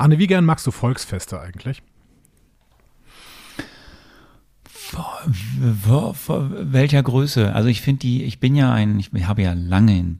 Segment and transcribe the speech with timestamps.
[0.00, 1.82] Arne, wie gern magst du Volksfeste eigentlich?
[6.72, 7.54] Welcher Größe?
[7.54, 10.18] Also ich finde die, ich bin ja ein, ich habe ja lange in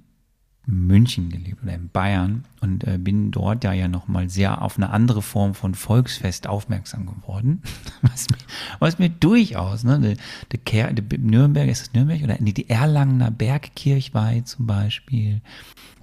[0.67, 4.91] München gelebt oder in Bayern und äh, bin dort ja ja nochmal sehr auf eine
[4.91, 7.63] andere Form von Volksfest aufmerksam geworden.
[8.03, 8.37] was, mir,
[8.79, 10.17] was mir durchaus, ne, de,
[10.53, 15.41] de, de Nürnberg, ist es Nürnberg oder die, die Erlangener Bergkirchweih zum Beispiel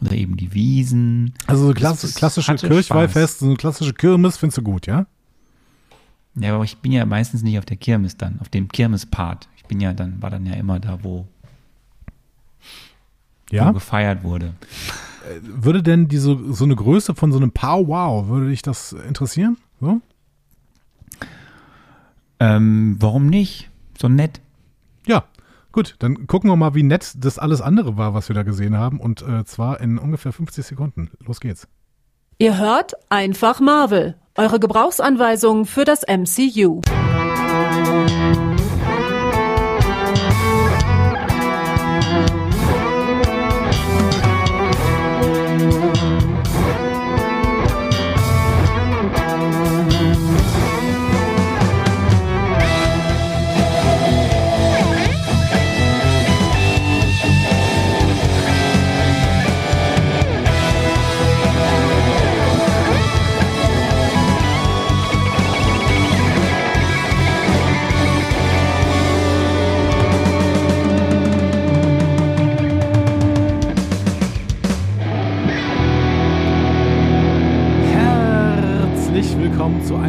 [0.01, 1.33] oder eben die Wiesen.
[1.45, 5.05] Also so klass, klassische Kirchweihfest, so eine klassische Kirmes findest du gut, ja?
[6.35, 9.47] Ja, aber ich bin ja meistens nicht auf der Kirmes dann, auf dem Kirmespart.
[9.55, 11.27] Ich bin ja dann, war dann ja immer da, wo
[13.51, 13.71] ja?
[13.71, 14.53] gefeiert wurde.
[15.27, 18.93] Äh, würde denn diese so eine Größe von so einem Pow Wow, würde dich das
[18.93, 19.57] interessieren?
[19.79, 20.01] So?
[22.39, 23.69] Ähm, warum nicht?
[23.99, 24.41] So nett.
[25.07, 25.23] Ja,
[25.71, 28.77] gut, dann gucken wir mal, wie nett das alles andere war, was wir da gesehen
[28.77, 28.99] haben.
[28.99, 31.09] Und äh, zwar in ungefähr 50 Sekunden.
[31.25, 31.67] Los geht's.
[32.39, 36.81] Ihr hört einfach Marvel, eure Gebrauchsanweisung für das MCU.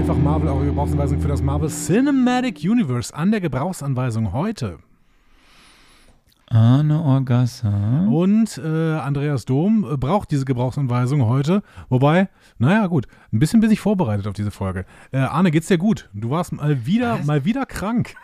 [0.09, 4.79] Gebrauchsanweisung für das Marvel Cinematic Universe an der Gebrauchsanweisung heute.
[6.47, 8.07] Arne Orgassa.
[8.11, 11.63] Und äh, Andreas Dom äh, braucht diese Gebrauchsanweisung heute.
[11.91, 14.87] Wobei, naja, gut, ein bisschen bin ich vorbereitet auf diese Folge.
[15.13, 16.09] Äh, Arne, geht's dir gut?
[16.15, 17.27] Du warst mal wieder, Was?
[17.27, 18.15] mal wieder krank.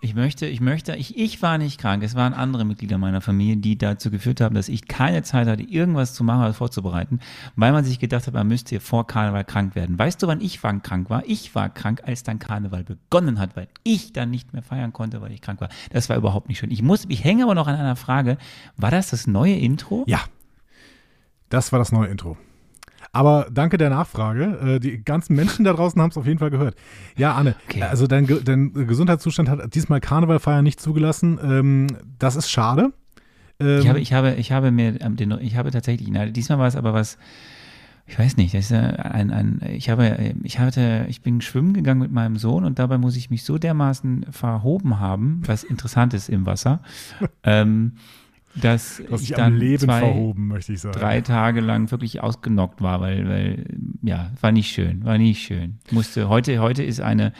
[0.00, 2.02] Ich möchte, ich möchte, ich, ich war nicht krank.
[2.02, 5.62] Es waren andere Mitglieder meiner Familie, die dazu geführt haben, dass ich keine Zeit hatte,
[5.62, 7.20] irgendwas zu machen oder vorzubereiten,
[7.54, 9.96] weil man sich gedacht hat, man müsste vor Karneval krank werden.
[9.96, 11.22] Weißt du, wann ich wann krank war?
[11.26, 15.20] Ich war krank, als dann Karneval begonnen hat, weil ich dann nicht mehr feiern konnte,
[15.20, 15.68] weil ich krank war.
[15.90, 16.72] Das war überhaupt nicht schön.
[16.72, 18.36] Ich muss, ich hänge aber noch an einer Frage.
[18.76, 20.04] War das das neue Intro?
[20.08, 20.20] Ja.
[21.50, 22.36] Das war das neue Intro.
[23.18, 24.76] Aber danke der Nachfrage.
[24.76, 26.76] Äh, die ganzen Menschen da draußen haben es auf jeden Fall gehört.
[27.16, 27.82] Ja, Anne, okay.
[27.82, 31.36] also dein, dein Gesundheitszustand hat diesmal Karnevalfeier nicht zugelassen.
[31.42, 31.86] Ähm,
[32.20, 32.92] das ist schade.
[33.58, 36.60] Ähm, ich, habe, ich, habe, ich habe mir ähm, den, ich habe tatsächlich, na, diesmal
[36.60, 37.18] war es aber was,
[38.06, 42.00] ich weiß nicht, das ist ein, ein, ich habe, ich hatte, ich bin schwimmen gegangen
[42.00, 46.28] mit meinem Sohn und dabei muss ich mich so dermaßen verhoben haben, was interessant ist
[46.28, 46.82] im Wasser.
[47.42, 47.94] ähm,
[48.60, 50.98] dass ich dann Leben zwei, verhoben, möchte ich sagen.
[50.98, 53.64] drei Tage lang wirklich ausgenockt war, weil, weil,
[54.02, 55.78] ja, war nicht schön, war nicht schön.
[55.90, 57.32] Musste, heute, heute ist eine,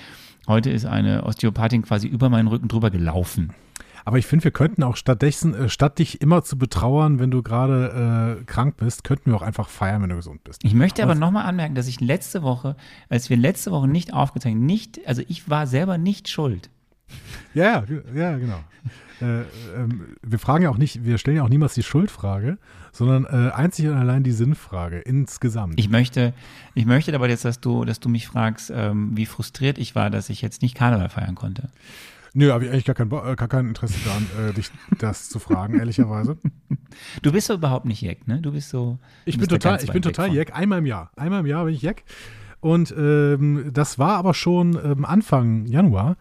[0.47, 3.53] heute ist eine Osteopathin quasi über meinen Rücken drüber gelaufen.
[4.09, 7.43] Aber ich finde, wir könnten auch stattdessen, äh, statt dich immer zu betrauern, wenn du
[7.43, 10.65] gerade äh, krank bist, könnten wir auch einfach feiern, wenn du gesund bist.
[10.65, 12.75] Ich möchte aber nochmal anmerken, dass ich letzte Woche,
[13.11, 16.71] als wir letzte Woche nicht aufgezeichnet, nicht, also ich war selber nicht schuld.
[17.53, 17.85] Ja,
[18.15, 18.61] ja, genau.
[19.21, 19.41] Äh,
[19.77, 22.59] ähm, wir fragen ja auch nicht, wir stellen ja auch niemals die Schuldfrage,
[22.93, 25.79] sondern äh, einzig und allein die Sinnfrage insgesamt.
[25.79, 26.35] Ich möchte,
[26.75, 30.11] ich möchte aber jetzt, dass du, dass du mich fragst, ähm, wie frustriert ich war,
[30.11, 31.71] dass ich jetzt nicht Karneval feiern konnte.
[32.35, 35.39] Nö, habe ich eigentlich gar kein, äh, gar kein Interesse daran, äh, dich das zu
[35.39, 36.37] fragen, ehrlicherweise.
[37.23, 38.41] Du bist so überhaupt nicht Jack, ne?
[38.41, 38.99] Du bist so.
[39.25, 40.55] Ich bin total, ich bin total Jack.
[40.55, 41.11] Einmal im Jahr.
[41.17, 42.05] Einmal im Jahr bin ich Jack.
[42.61, 46.17] Und ähm, das war aber schon ähm, Anfang Januar.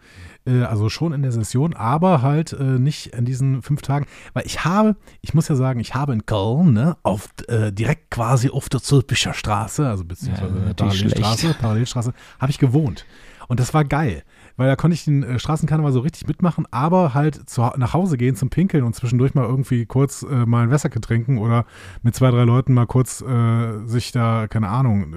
[0.48, 4.06] Äh, also schon in der Session, aber halt äh, nicht in diesen fünf Tagen.
[4.32, 8.10] Weil ich habe, ich muss ja sagen, ich habe in Köln, ne, auf, äh, direkt
[8.10, 13.04] quasi auf der Zülpicher Straße, also beziehungsweise ja, Parallelstraße, Parallelstraße, habe ich gewohnt.
[13.48, 14.22] Und das war geil
[14.58, 18.18] weil da konnte ich den äh, Straßenkarneval so richtig mitmachen, aber halt zu, nach Hause
[18.18, 21.64] gehen zum Pinkeln und zwischendurch mal irgendwie kurz äh, mal ein Wässerke trinken oder
[22.02, 25.14] mit zwei, drei Leuten mal kurz äh, sich da, keine Ahnung,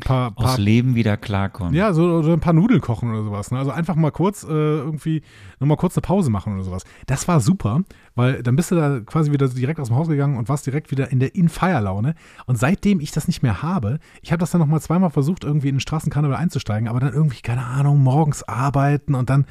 [0.00, 1.74] paar, paar Aus Leben wieder klarkommen.
[1.74, 3.50] Ja, so, so ein paar Nudeln kochen oder sowas.
[3.50, 3.58] Ne?
[3.58, 5.22] Also einfach mal kurz äh, irgendwie
[5.60, 6.84] nochmal kurz eine Pause machen oder sowas.
[7.06, 7.82] Das war super,
[8.14, 10.90] weil dann bist du da quasi wieder direkt aus dem Haus gegangen und warst direkt
[10.90, 12.14] wieder in der In-Fire-Laune.
[12.46, 15.68] Und seitdem ich das nicht mehr habe, ich habe das dann nochmal zweimal versucht, irgendwie
[15.68, 19.46] in den Straßenkarneval einzusteigen, aber dann irgendwie, keine Ahnung, morgens arbeiten und dann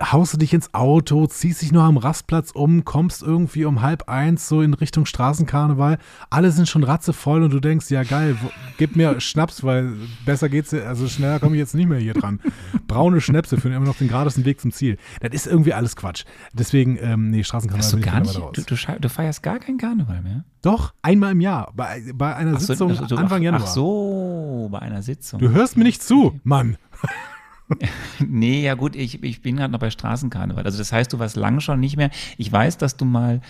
[0.00, 4.08] haust du dich ins Auto, ziehst dich nur am Rastplatz um, kommst irgendwie um halb
[4.08, 5.98] eins so in Richtung Straßenkarneval.
[6.30, 9.92] Alle sind schon ratzevoll und du denkst, ja geil, wo, gib mir Schnaps, weil
[10.24, 12.40] besser geht's, also schneller komme ich jetzt nicht mehr hier dran.
[12.88, 14.98] Braune Schnäpse führen immer noch den geradesten Weg zum Ziel.
[15.20, 16.24] Das ist irgendwie alles Quatsch.
[16.52, 20.22] Deswegen, ähm, nee, Straßenkarneval Hast du gar nicht, du, du, du, feierst gar keinen Karneval
[20.22, 20.44] mehr?
[20.62, 23.62] Doch, einmal im Jahr, bei, bei einer ach Sitzung so, Anfang ach, Januar.
[23.64, 25.38] Ach so, bei einer Sitzung.
[25.40, 26.76] Du hörst mir nicht zu, Mann.
[28.26, 30.64] nee, ja gut, ich, ich bin gerade noch bei Straßenkarneval.
[30.64, 32.10] Also das heißt, du warst lange schon nicht mehr.
[32.38, 33.40] Ich weiß, dass du mal,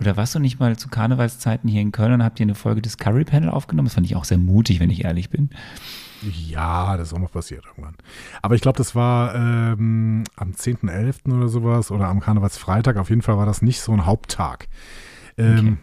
[0.00, 2.82] oder warst du nicht mal zu Karnevalszeiten hier in Köln und habt ihr eine Folge
[2.82, 3.86] Discovery Panel aufgenommen?
[3.86, 5.50] Das fand ich auch sehr mutig, wenn ich ehrlich bin.
[6.22, 7.94] Ja, das ist auch mal passiert irgendwann.
[8.42, 11.32] Aber ich glaube, das war ähm, am 10.11.
[11.32, 12.96] oder sowas oder am Karnevalsfreitag.
[12.96, 14.66] Auf jeden Fall war das nicht so ein Haupttag.
[15.36, 15.78] Ähm,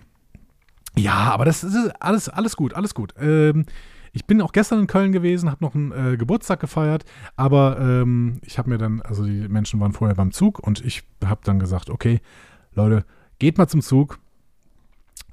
[0.97, 3.13] Ja, aber das ist alles, alles gut, alles gut.
[3.19, 3.65] Ähm,
[4.15, 7.03] ich bin auch gestern in Köln gewesen, habe noch einen äh, Geburtstag gefeiert,
[7.35, 11.03] aber ähm, ich habe mir dann, also die Menschen waren vorher beim Zug und ich
[11.23, 12.21] habe dann gesagt, okay,
[12.73, 13.05] Leute,
[13.39, 14.19] geht mal zum Zug.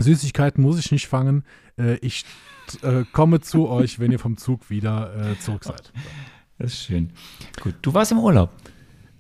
[0.00, 1.44] Süßigkeiten muss ich nicht fangen.
[1.78, 2.24] Äh, ich
[2.82, 5.92] äh, komme zu euch, wenn ihr vom Zug wieder äh, zurück seid.
[6.58, 7.12] Das ist schön.
[7.62, 8.50] Gut, du warst im Urlaub.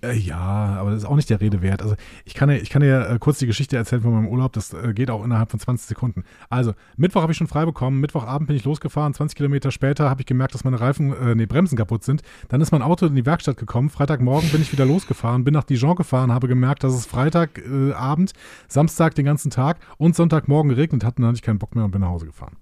[0.02, 1.80] Äh, ja, aber das ist auch nicht der Rede wert.
[1.80, 1.94] Also
[2.24, 4.52] ich kann ich kann dir äh, kurz die Geschichte erzählen von meinem Urlaub.
[4.52, 6.24] Das äh, geht auch innerhalb von 20 Sekunden.
[6.50, 8.00] Also Mittwoch habe ich schon frei bekommen.
[8.00, 9.14] Mittwochabend bin ich losgefahren.
[9.14, 12.22] 20 Kilometer später habe ich gemerkt, dass meine Reifen, äh, nee, Bremsen kaputt sind.
[12.48, 13.90] Dann ist mein Auto in die Werkstatt gekommen.
[13.90, 18.32] Freitagmorgen bin ich wieder losgefahren, bin nach Dijon gefahren, habe gemerkt, dass es Freitagabend,
[18.66, 21.18] Samstag den ganzen Tag und Sonntagmorgen geregnet hat.
[21.18, 22.56] Und dann hatte ich keinen Bock mehr und bin nach Hause gefahren.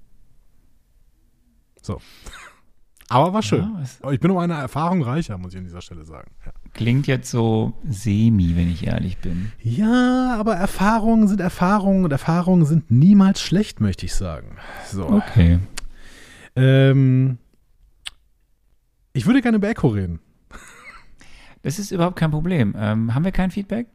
[1.81, 2.01] So.
[3.09, 3.85] Aber war schön.
[4.03, 6.31] Ja, ich bin um eine Erfahrung reicher, muss ich an dieser Stelle sagen.
[6.45, 6.53] Ja.
[6.75, 9.52] Klingt jetzt so semi, wenn ich ehrlich bin.
[9.61, 14.56] Ja, aber Erfahrungen sind Erfahrungen und Erfahrungen sind niemals schlecht, möchte ich sagen.
[14.87, 15.08] So.
[15.08, 15.58] Okay.
[16.56, 17.38] Ähm,
[19.12, 20.20] ich würde gerne über Echo reden.
[21.62, 22.75] Das ist überhaupt kein Problem.
[22.78, 23.87] Ähm, haben wir kein Feedback?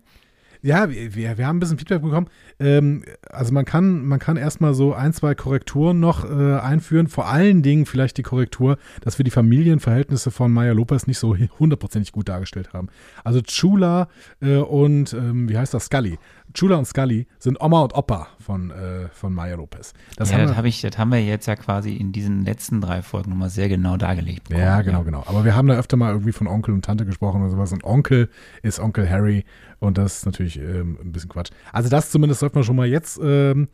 [0.65, 2.27] Ja, wir, wir haben ein bisschen Feedback bekommen.
[2.59, 7.07] Ähm, also man kann, man kann erstmal so ein, zwei Korrekturen noch äh, einführen.
[7.07, 11.37] Vor allen Dingen vielleicht die Korrektur, dass wir die Familienverhältnisse von Maya Lopez nicht so
[11.37, 12.87] hundertprozentig gut dargestellt haben.
[13.23, 14.07] Also Chula
[14.41, 16.17] äh, und, ähm, wie heißt das, Scully.
[16.55, 19.93] Chula und Scully sind Oma und Opa von, äh, von Maya Lopez.
[20.15, 22.43] Das ja, haben das wir- habe ich, das haben wir jetzt ja quasi in diesen
[22.45, 24.45] letzten drei Folgen nochmal sehr genau dargelegt.
[24.49, 24.63] bekommen.
[24.65, 25.23] Ja, genau, genau.
[25.27, 27.71] Aber wir haben da öfter mal irgendwie von Onkel und Tante gesprochen oder sowas.
[27.71, 28.29] Und Onkel
[28.63, 29.45] ist Onkel Harry.
[29.79, 31.51] Und das ist natürlich ähm, ein bisschen Quatsch.
[31.73, 33.67] Also das zumindest sollte man schon mal jetzt ähm,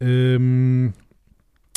[0.00, 0.94] ähm,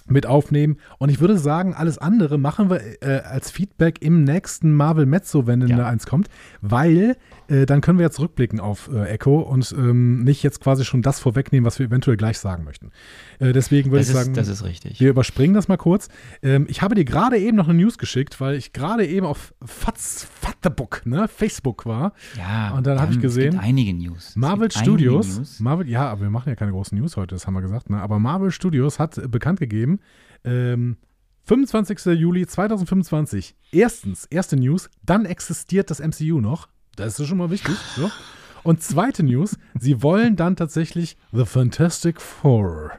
[0.08, 0.78] mit aufnehmen.
[1.00, 5.48] Und ich würde sagen, alles andere machen wir äh, als Feedback im nächsten Marvel Mezzo,
[5.48, 5.78] wenn denn Ja.
[5.78, 6.28] da eins kommt.
[6.62, 7.18] Weil
[7.48, 11.02] äh, dann können wir jetzt zurückblicken auf äh, Echo und ähm, nicht jetzt quasi schon
[11.02, 12.92] das vorwegnehmen, was wir eventuell gleich sagen möchten.
[13.40, 14.34] Äh, deswegen würde Das ich ist, sagen.
[14.36, 15.00] das ist richtig.
[15.00, 16.08] Wir überspringen das mal kurz.
[16.42, 19.54] Ähm, ich habe dir gerade eben noch eine News geschickt, weil ich gerade eben auf
[19.64, 22.14] Fatz, Fatterbook, ne, Facebook war.
[22.38, 24.36] Ja, Und dann habe ich gesehen, Es gibt einige News.
[24.36, 25.60] Marvel Studios, News.
[25.60, 28.02] Marvel, ja, aber wir machen ja keine großen News heute, das haben wir gesagt, ne?
[28.02, 29.95] aber Marvel Studios hat bekannt gegeben,
[30.44, 30.98] ähm,
[31.46, 32.06] 25.
[32.18, 37.76] Juli 2025, erstens, erste News, dann existiert das MCU noch, das ist schon mal wichtig,
[37.96, 38.10] so.
[38.64, 42.94] Und zweite News, sie wollen dann tatsächlich The Fantastic Four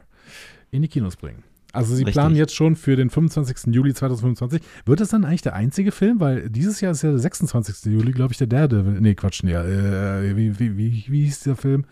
[0.71, 1.43] in die Kinos bringen.
[1.73, 2.13] Also sie Richtig.
[2.13, 3.73] planen jetzt schon für den 25.
[3.73, 4.61] Juli 2025.
[4.85, 6.19] Wird das dann eigentlich der einzige Film?
[6.19, 7.91] Weil dieses Jahr ist ja der 26.
[7.91, 9.01] Juli, glaube ich, der Daredevil.
[9.01, 11.85] Nee, Quatsch, nee, äh, wie, wie, wie, wie hieß der Film?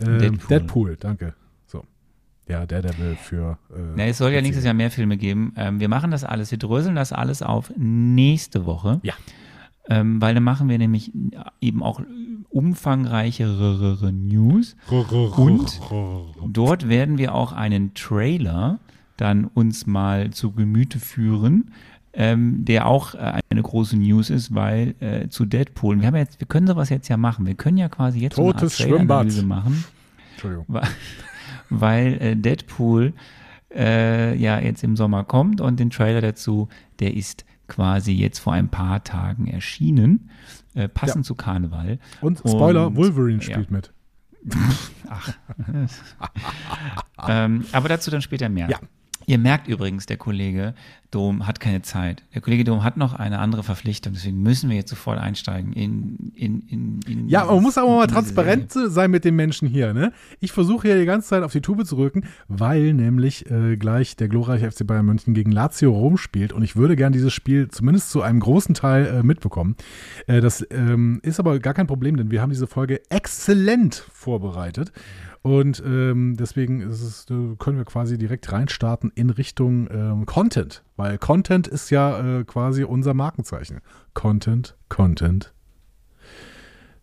[0.00, 0.48] Ähm, Deadpool.
[0.48, 1.34] Deadpool, danke.
[2.48, 3.58] Ja, Daredevil für.
[3.70, 4.64] Äh, Na, es soll ja nächstes.
[4.64, 5.52] Jahr mehr Filme geben.
[5.56, 9.00] Ähm, wir machen das alles, wir dröseln das alles auf nächste Woche.
[9.02, 9.14] Ja.
[9.90, 11.12] Ähm, weil dann machen wir nämlich
[11.60, 12.00] eben auch
[12.50, 14.76] umfangreichere News.
[14.90, 15.80] Und
[16.46, 18.78] dort werden wir auch einen Trailer
[19.16, 21.72] dann uns mal zu Gemüte führen,
[22.12, 26.40] ähm, der auch äh, eine große News ist, weil äh, zu Deadpool, wir haben jetzt,
[26.40, 27.46] wir können sowas jetzt ja machen.
[27.46, 29.30] Wir können ja quasi jetzt Totes Schwimmbad.
[29.44, 29.84] machen
[30.32, 30.66] Entschuldigung.
[31.70, 33.12] Weil, äh, Deadpool
[33.74, 36.68] äh, ja jetzt im Sommer kommt und den Trailer dazu,
[37.00, 40.30] der ist quasi jetzt vor ein paar Tagen erschienen,
[40.74, 41.98] äh, passend zu Karneval.
[42.20, 43.42] Und Spoiler, Und- Wolverine ja.
[43.42, 43.92] spielt mit.
[45.08, 45.34] Ach.
[47.28, 48.68] ähm, aber dazu dann später mehr.
[48.70, 48.78] Ja.
[49.28, 50.74] Ihr merkt übrigens, der Kollege
[51.10, 52.22] Dom hat keine Zeit.
[52.34, 56.32] Der Kollege Dom hat noch eine andere Verpflichtung, deswegen müssen wir jetzt sofort einsteigen in,
[56.34, 59.92] in, in, in Ja, man dieses- muss aber mal transparent sein mit den Menschen hier,
[59.94, 60.12] ne?
[60.40, 64.16] Ich versuche hier die ganze Zeit auf die Tube zu rücken, weil nämlich äh, gleich
[64.16, 67.68] der glorreiche FC Bayern München gegen Lazio Rom spielt und ich würde gern dieses Spiel
[67.68, 69.76] zumindest zu einem großen Teil äh, mitbekommen.
[70.26, 74.92] Äh, das ähm, ist aber gar kein Problem, denn wir haben diese Folge exzellent vorbereitet.
[75.42, 80.82] Und ähm, deswegen ist es, äh, können wir quasi direkt reinstarten in Richtung ähm, Content,
[80.96, 83.80] weil Content ist ja äh, quasi unser Markenzeichen.
[84.14, 85.52] Content, Content,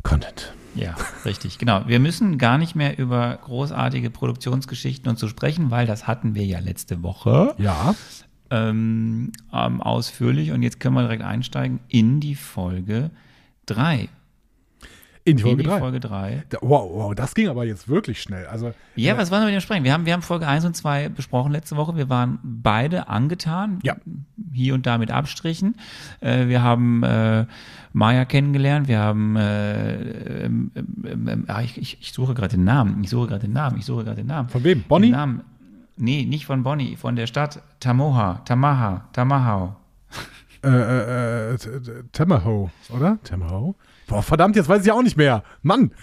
[0.03, 0.53] Content.
[0.75, 1.87] Ja, richtig, genau.
[1.87, 6.45] Wir müssen gar nicht mehr über großartige Produktionsgeschichten und so sprechen, weil das hatten wir
[6.45, 7.95] ja letzte Woche Ja,
[8.51, 13.11] ähm, ähm, ausführlich und jetzt können wir direkt einsteigen in die Folge
[13.65, 14.09] 3.
[15.27, 15.79] In die Folge in die 3.
[15.79, 16.43] Folge 3.
[16.49, 18.45] Da- Wow, wow, das ging aber jetzt wirklich schnell.
[18.45, 19.83] Also, Ja, was wollen wir denn sprechen?
[19.83, 21.97] Wir haben, wir haben Folge 1 und 2 besprochen letzte Woche.
[21.97, 23.79] Wir waren beide angetan.
[23.81, 23.95] Ja.
[24.53, 25.75] Hier und da mit Abstrichen.
[26.21, 27.47] Äh, wir haben äh,
[27.91, 28.87] Maya kennengelernt.
[28.87, 29.95] Wir haben, äh,
[30.45, 33.03] ähm, ähm, ähm, ah, ich, ich, ich suche gerade den Namen.
[33.03, 33.79] Ich suche gerade den Namen.
[33.79, 34.49] Ich suche gerade den Namen.
[34.49, 34.83] Von wem?
[34.87, 35.07] Bonnie?
[35.07, 35.41] Den Namen.
[35.97, 39.75] Nee, nicht von Bonnie, von der Stadt Tamoha, Tamaha, Tamahau.
[40.63, 41.57] äh, äh, äh,
[42.11, 43.17] Tamaho, oder?
[43.23, 43.75] Tamaho?
[44.07, 45.43] Boah, verdammt, jetzt weiß ich ja auch nicht mehr.
[45.61, 45.91] Mann!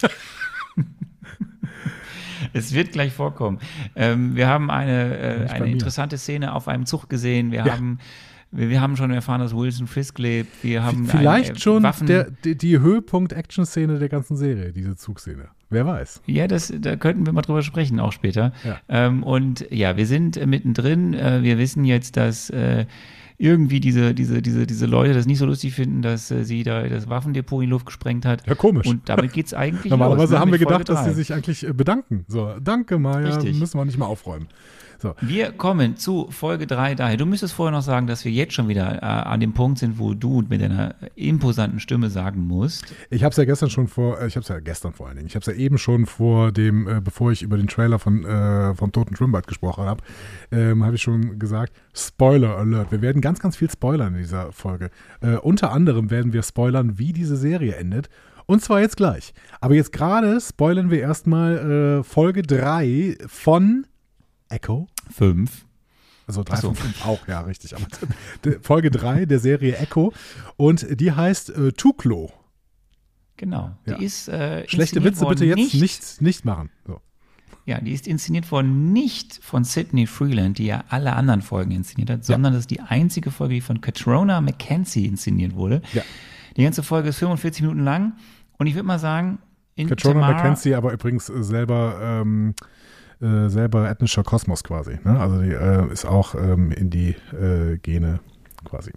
[2.54, 3.60] Es wird gleich vorkommen.
[3.96, 7.50] Ähm, wir haben eine, äh, eine interessante Szene auf einem Zug gesehen.
[7.52, 7.72] Wir Ja.
[7.72, 7.98] haben
[8.50, 10.62] wir, wir haben schon erfahren, dass Wilson Fisk lebt.
[10.62, 12.06] Wir haben Vielleicht ein, äh, schon Waffen.
[12.06, 15.48] der, die, die Höhepunkt-Action-Szene der ganzen Serie, diese Zugszene.
[15.70, 16.20] Wer weiß.
[16.26, 18.52] Ja, das, da könnten wir mal drüber sprechen, auch später.
[18.64, 18.78] Ja.
[18.90, 21.14] Ähm, und ja, wir sind mittendrin.
[21.14, 22.84] Äh, wir wissen jetzt, dass äh,
[23.42, 26.86] irgendwie diese, diese, diese, diese Leute das nicht so lustig finden, dass äh, sie da
[26.86, 28.46] das Waffendepot in die Luft gesprengt hat.
[28.46, 28.86] Ja, komisch.
[28.86, 31.72] Und damit geht's eigentlich Normalerweise los, ne, haben wir gedacht, dass sie sich eigentlich äh,
[31.72, 32.24] bedanken.
[32.28, 33.58] So, danke, Maya, Richtig.
[33.58, 34.46] müssen wir nicht mal aufräumen.
[35.02, 35.16] So.
[35.20, 37.16] Wir kommen zu Folge 3 daher.
[37.16, 39.98] Du müsstest vorher noch sagen, dass wir jetzt schon wieder äh, an dem Punkt sind,
[39.98, 42.84] wo du mit deiner imposanten Stimme sagen musst.
[43.10, 45.16] Ich habe es ja gestern schon vor, äh, ich habe es ja gestern vor allen
[45.16, 47.98] Dingen, ich habe es ja eben schon vor dem, äh, bevor ich über den Trailer
[47.98, 50.04] von äh, vom Toten Schwimmbad gesprochen habe,
[50.52, 52.92] ähm, habe ich schon gesagt, Spoiler Alert.
[52.92, 54.90] Wir werden ganz, ganz viel spoilern in dieser Folge.
[55.20, 58.08] Äh, unter anderem werden wir spoilern, wie diese Serie endet.
[58.46, 59.34] Und zwar jetzt gleich.
[59.60, 63.86] Aber jetzt gerade spoilern wir erstmal äh, Folge 3 von
[64.52, 64.88] Echo.
[65.14, 65.66] 5.
[66.26, 66.74] Also 3 Ach so.
[66.74, 67.74] von 5 auch, ja, richtig.
[67.74, 67.86] Aber
[68.62, 70.12] Folge 3 der Serie Echo.
[70.56, 72.32] Und die heißt äh, Tuklo.
[73.36, 73.76] Genau.
[73.86, 73.98] Ja.
[73.98, 76.70] Die ist äh, Schlechte inszeniert Witze bitte jetzt nicht, nicht, nicht machen.
[76.86, 77.00] So.
[77.64, 82.10] Ja, die ist inszeniert worden nicht von Sidney Freeland, die ja alle anderen Folgen inszeniert
[82.10, 85.80] hat, sondern das ist die einzige Folge, die von Katrona McKenzie inszeniert wurde.
[85.92, 86.02] Ja.
[86.56, 88.14] Die ganze Folge ist 45 Minuten lang
[88.58, 89.38] und ich würde mal sagen,
[89.74, 92.54] in Katrina Tamara, McKenzie aber übrigens selber, ähm,
[93.22, 94.98] äh, selber ethnischer Kosmos quasi.
[95.04, 95.18] Ne?
[95.18, 98.20] Also die äh, ist auch ähm, in die äh, Gene
[98.64, 98.92] quasi.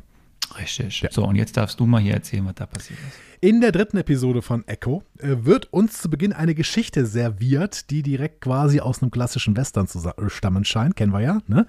[0.58, 1.06] Richtig.
[1.12, 3.20] So, und jetzt darfst du mal hier erzählen, was da passiert ist.
[3.42, 8.02] In der dritten Episode von Echo äh, wird uns zu Beginn eine Geschichte serviert, die
[8.02, 10.96] direkt quasi aus einem klassischen Western zu äh, stammen scheint.
[10.96, 11.68] Kennen wir ja, ne?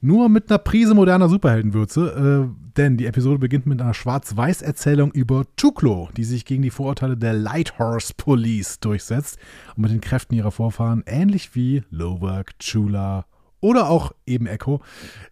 [0.00, 5.44] Nur mit einer Prise moderner Superheldenwürze, äh, denn die Episode beginnt mit einer Schwarz-Weiß-Erzählung über
[5.56, 9.38] Tuklo, die sich gegen die Vorurteile der Lighthorse Police durchsetzt
[9.76, 13.26] und mit den Kräften ihrer Vorfahren, ähnlich wie Lowerk, Chula
[13.60, 14.80] oder auch eben Echo,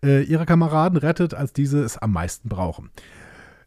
[0.02, 2.90] äh, ihre Kameraden rettet, als diese es am meisten brauchen.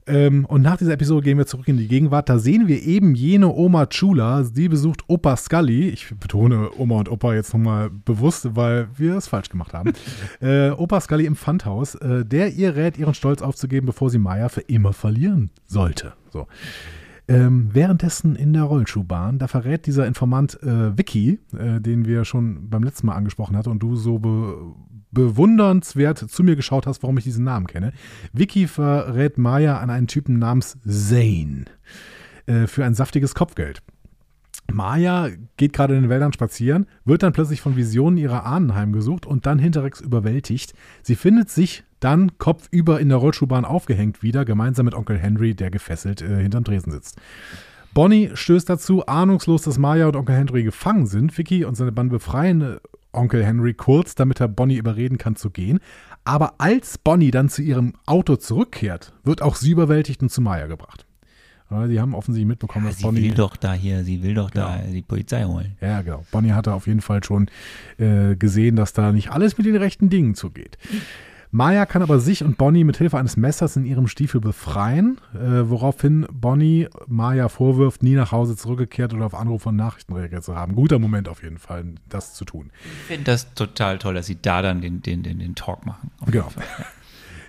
[0.07, 2.29] Ähm, und nach dieser Episode gehen wir zurück in die Gegenwart.
[2.29, 4.43] Da sehen wir eben jene Oma Chula.
[4.43, 5.89] Sie besucht Opa Scully.
[5.89, 9.93] Ich betone Oma und Opa jetzt nochmal bewusst, weil wir es falsch gemacht haben.
[10.41, 14.49] äh, Opa Scully im Pfandhaus, äh, der ihr rät, ihren Stolz aufzugeben, bevor sie Maya
[14.49, 16.13] für immer verlieren sollte.
[16.31, 16.47] So.
[17.29, 22.69] Ähm, währenddessen in der Rollschuhbahn, da verrät dieser Informant äh, Vicky, äh, den wir schon
[22.69, 24.73] beim letzten Mal angesprochen hatten und du so be
[25.09, 27.93] bewundernswert zu mir geschaut hast, warum ich diesen Namen kenne.
[28.33, 31.65] Vicky verrät Maya an einen Typen namens Zane
[32.45, 33.81] äh, für ein saftiges Kopfgeld.
[34.71, 39.25] Maya geht gerade in den Wäldern spazieren, wird dann plötzlich von Visionen ihrer Ahnen heimgesucht
[39.25, 40.73] und dann hinterrechts überwältigt.
[41.01, 45.71] Sie findet sich dann kopfüber in der Rollschuhbahn aufgehängt wieder, gemeinsam mit Onkel Henry, der
[45.71, 47.19] gefesselt äh, hinterm Tresen sitzt.
[47.93, 51.35] Bonnie stößt dazu, ahnungslos, dass Maya und Onkel Henry gefangen sind.
[51.35, 52.77] Vicky und seine Band befreien äh,
[53.11, 55.79] Onkel Henry kurz, damit er Bonnie überreden kann zu gehen.
[56.23, 60.67] Aber als Bonnie dann zu ihrem Auto zurückkehrt, wird auch sie überwältigt und zu Maya
[60.67, 61.06] gebracht.
[61.69, 63.23] Ja, Die haben offensichtlich mitbekommen, dass Sie Bonnie.
[63.23, 64.91] will doch da hier, sie will doch da Genau.
[64.93, 65.75] die Polizei holen.
[65.81, 66.25] Ja, genau.
[66.31, 67.49] Bonnie hatte auf jeden Fall schon
[67.97, 70.77] äh, gesehen, dass da nicht alles mit den rechten Dingen zugeht.
[71.49, 75.69] Maya kann aber sich und Bonnie mit Hilfe eines Messers in ihrem Stiefel befreien, äh,
[75.69, 80.55] woraufhin Bonnie Maya vorwirft, nie nach Hause zurückgekehrt oder auf Anruf von Nachrichten reagiert zu
[80.57, 80.75] haben.
[80.75, 82.69] Guter Moment auf jeden Fall, das zu tun.
[82.83, 86.11] Ich finde das total toll, dass sie da dann den, den, den, den Talk machen.
[86.25, 86.49] Genau.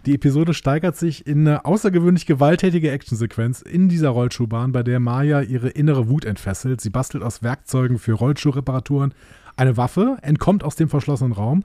[0.09, 5.43] Die Episode steigert sich in eine außergewöhnlich gewalttätige Actionsequenz in dieser Rollschuhbahn, bei der Maya
[5.43, 6.81] ihre innere Wut entfesselt.
[6.81, 9.13] Sie bastelt aus Werkzeugen für Rollschuhreparaturen
[9.57, 11.63] eine Waffe, entkommt aus dem verschlossenen Raum.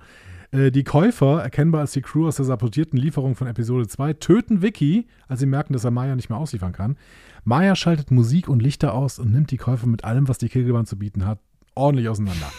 [0.51, 4.61] Äh, Die Käufer, erkennbar als die Crew aus der sabotierten Lieferung von Episode 2, töten
[4.61, 6.97] Vicky, als sie merken, dass er Maya nicht mehr ausliefern kann.
[7.45, 10.85] Maya schaltet Musik und Lichter aus und nimmt die Käufer mit allem, was die Kegelbahn
[10.85, 11.39] zu bieten hat,
[11.75, 12.51] ordentlich auseinander.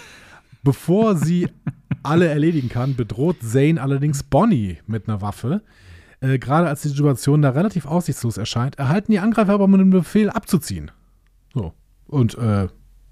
[0.62, 1.50] Bevor sie
[2.04, 5.62] alle erledigen kann, bedroht Zane allerdings Bonnie mit einer Waffe.
[6.20, 9.90] Äh, Gerade als die Situation da relativ aussichtslos erscheint, erhalten die Angreifer aber mit dem
[9.90, 10.90] Befehl abzuziehen.
[11.52, 11.72] So.
[12.06, 12.68] Und äh,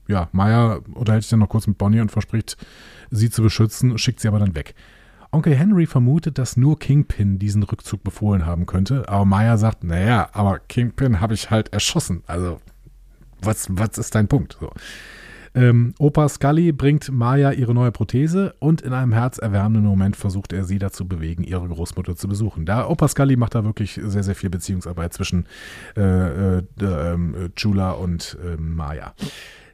[0.09, 2.57] ja, Maya unterhält sich dann noch kurz mit Bonnie und verspricht,
[3.11, 4.75] sie zu beschützen, schickt sie aber dann weg.
[5.31, 10.29] Onkel Henry vermutet, dass nur Kingpin diesen Rückzug befohlen haben könnte, aber Maya sagt, naja,
[10.33, 12.23] aber Kingpin habe ich halt erschossen.
[12.27, 12.61] Also
[13.41, 14.59] was, was ist dein Punkt?
[14.61, 14.71] So.
[15.55, 20.65] Ähm, Opa Scully bringt Maya ihre neue Prothese und in einem herzerwärmenden Moment versucht er
[20.65, 22.65] sie dazu bewegen, ihre Großmutter zu besuchen.
[22.65, 25.47] Da Opa Scully macht da wirklich sehr, sehr viel Beziehungsarbeit zwischen
[25.97, 29.15] äh, äh, äh, Chula und äh, Maya.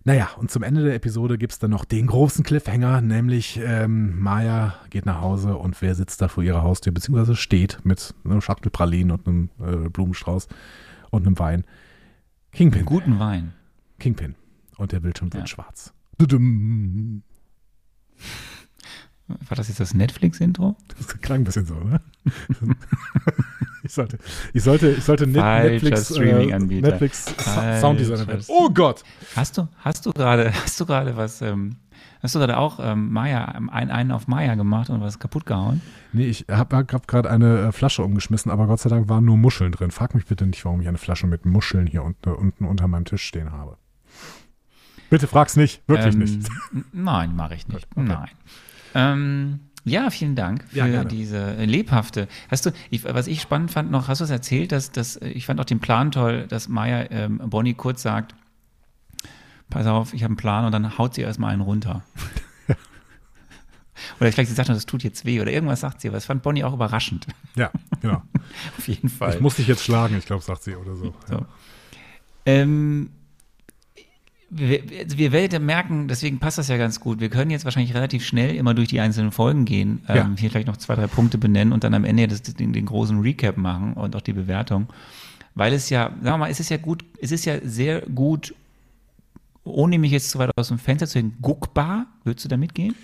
[0.05, 4.19] Naja, und zum Ende der Episode gibt es dann noch den großen Cliffhanger, nämlich ähm,
[4.19, 8.41] Maya geht nach Hause und wer sitzt da vor ihrer Haustür, beziehungsweise steht mit einem
[8.41, 10.49] Schachtel Pralinen und einem äh, Blumenstrauß
[11.11, 11.65] und einem Wein.
[12.53, 12.87] Kingpin.
[12.87, 13.53] Guten Wein.
[13.99, 14.35] Kingpin.
[14.79, 15.47] Und der Bildschirm wird Ja.
[15.47, 15.93] schwarz.
[16.17, 17.23] Dudum.
[19.27, 20.75] War das jetzt das Netflix-Intro?
[20.97, 22.01] Das klang ein bisschen so, ne?
[23.83, 24.19] ich sollte,
[24.55, 26.89] ich sollte, ich sollte Net Netflix, Streaming-Anbieter.
[26.89, 27.27] Netflix
[27.81, 28.45] Sounddesigner werden.
[28.49, 29.05] Oh Gott!
[29.37, 31.77] Hast du, hast du gerade, hast du gerade was, ähm,
[32.23, 35.83] hast du gerade auch ähm, Maya, einen, einen auf Maya gemacht und was kaputt gehauen?
[36.15, 39.37] Nee, ich habe hab gerade eine äh, Flasche umgeschmissen, aber Gott sei Dank waren nur
[39.37, 39.91] Muscheln drin.
[39.91, 43.05] Frag mich bitte nicht, warum ich eine Flasche mit Muscheln hier unten, unten unter meinem
[43.05, 43.77] Tisch stehen habe.
[45.11, 46.49] Bitte frag's nicht, wirklich ähm, nicht.
[46.93, 47.87] Nein, mache ich nicht.
[47.95, 48.07] Okay.
[48.07, 48.31] Nein.
[48.95, 52.29] Ähm, ja, vielen Dank für Ja, diese äh, lebhafte.
[52.51, 55.29] Hast du, ich, was ich spannend fand noch, hast du es erzählt, dass, dass äh,
[55.29, 58.35] ich fand auch den Plan toll, dass Maya ähm, Bonnie kurz sagt,
[59.71, 62.03] pass auf, ich habe einen Plan und dann haut sie erstmal einen runter.
[64.21, 66.27] oder vielleicht sie sagt, noch, das tut jetzt weh oder irgendwas sagt sie, aber das
[66.27, 67.27] fand Bonnie auch überraschend.
[67.55, 68.23] Ja, genau.
[68.79, 69.35] Auf jeden Fall.
[69.35, 71.15] Ich muss dich jetzt schlagen, ich glaube, sagt sie oder so.
[71.27, 71.47] So.
[72.45, 73.11] Ähm,
[74.51, 77.21] wir, wir werden merken, deswegen passt das ja ganz gut.
[77.21, 80.31] Wir können jetzt wahrscheinlich relativ schnell immer durch die einzelnen Folgen gehen, ähm, Ja.
[80.39, 83.21] hier vielleicht noch zwei, drei Punkte benennen und dann am Ende das, den, den großen
[83.21, 84.87] Recap machen und auch die Bewertung.
[85.55, 88.55] Weil es ja, sagen wir mal, es ist ja gut, es ist ja sehr gut,
[89.65, 92.07] ohne mich jetzt zu weit aus dem Fenster zu gehen, guckbar.
[92.25, 92.95] Würdest du da mitgehen?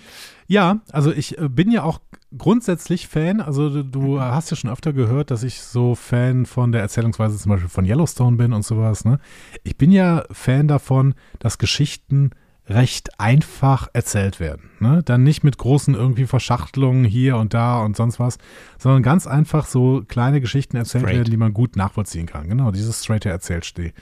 [0.47, 1.99] Ja, also ich äh, bin ja auch
[2.37, 3.41] grundsätzlich Fan.
[3.41, 7.37] Also du, du hast ja schon öfter gehört, dass ich so Fan von der Erzählungsweise
[7.37, 9.05] zum Beispiel von Yellowstone bin und sowas.
[9.05, 9.19] Ne?
[9.63, 12.31] Ich bin ja Fan davon, dass Geschichten
[12.67, 14.71] recht einfach erzählt werden.
[14.79, 15.01] Ne?
[15.03, 18.37] Dann nicht mit großen irgendwie Verschachtelungen hier und da und sonst was,
[18.79, 21.17] sondern ganz einfach so kleine Geschichten erzählt Straight.
[21.17, 22.49] werden, die man gut nachvollziehen kann.
[22.49, 23.93] Genau, dieses straighte Erzählstil.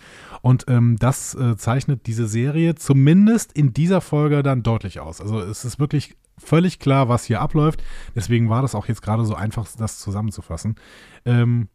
[0.42, 5.20] Und ähm, das äh, zeichnet diese Serie zumindest in dieser Folge dann deutlich aus.
[5.20, 7.84] Also es ist wirklich völlig klar, was hier abläuft.
[8.16, 10.76] Deswegen war das auch jetzt gerade so einfach, das zusammenzufassen.
[11.26, 11.68] Ähm,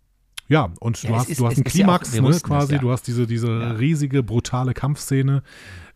[0.48, 2.22] ja, und Ja, du es hast, ist- du hast einen ist ja auch- Klimax, ne,
[2.22, 2.72] wussten das, quasi.
[2.74, 2.78] ja.
[2.80, 3.70] Du hast diese, diese Ja.
[3.72, 5.42] riesige, brutale Kampfszene.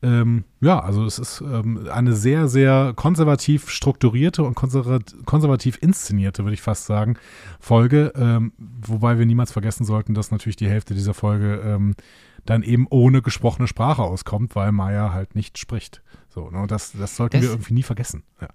[0.04, 6.42] Ähm, ja, also es ist ähm, eine sehr, sehr konservativ strukturierte und konservat konservativ inszenierte,
[6.42, 7.16] würde ich fast sagen,
[7.60, 8.12] Folge.
[8.16, 11.94] Ähm, wobei wir niemals vergessen sollten, dass natürlich die Hälfte dieser Folge ähm,
[12.46, 16.02] dann eben ohne gesprochene Sprache auskommt, weil Maya halt nicht spricht.
[16.28, 18.24] So, ne, das, das sollten Das- wir irgendwie nie vergessen.
[18.40, 18.48] Ja.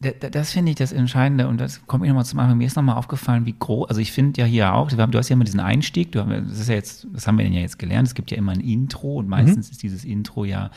[0.00, 2.56] Da- da- Das finde ich das Entscheidende und das kommt mir nochmal zum Anfang.
[2.58, 5.34] Mir ist nochmal aufgefallen, wie groß, also ich finde ja hier auch, du hast ja
[5.34, 8.14] immer diesen Einstieg, du, das ist ja jetzt, das haben wir ja jetzt gelernt, es
[8.14, 10.70] gibt ja immer ein Intro und meistens ist dieses Intro ja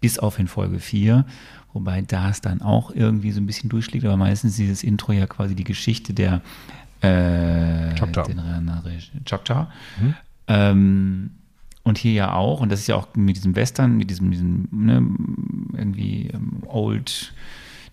[0.00, 1.26] bis auf in Folge 4,
[1.72, 5.12] wobei da es dann auch irgendwie so ein bisschen durchschlägt, aber meistens ist dieses Intro
[5.12, 6.40] ja quasi die Geschichte der
[7.02, 8.22] äh, Choctaw.
[9.28, 9.66] Choctaw.
[10.48, 11.30] Ähm,
[11.82, 14.68] und hier ja auch, und das ist ja auch mit diesem Western, mit diesem, diesem
[14.70, 15.02] ne,
[15.78, 17.32] irgendwie ähm, Old,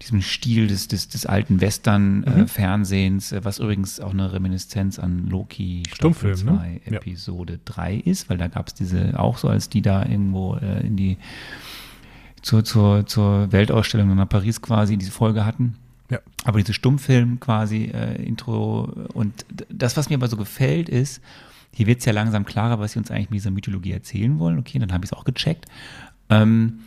[0.02, 1.62] diesem Stil des, des, des alten Mhm.
[1.62, 6.80] Western-Fernsehens, äh, was übrigens auch eine Reminiszenz an Loki Staffel Stummfilm, ne?
[6.86, 6.98] 2, Ja.
[6.98, 10.86] Episode 3 ist, weil da gab es diese auch so, als die da irgendwo äh,
[10.86, 11.18] in die
[12.42, 15.76] zur, zur, zur Weltausstellung nach Paris quasi diese Folge hatten.
[16.10, 16.20] Ja.
[16.46, 18.84] Aber diese Stummfilm quasi äh, Intro
[19.14, 21.22] und das, was mir aber so gefällt, ist,
[21.74, 24.58] hier wird es ja langsam klarer, was sie uns eigentlich mit dieser Mythologie erzählen wollen.
[24.60, 25.66] Okay, dann habe ich es auch gecheckt.
[26.30, 26.80] Ähm,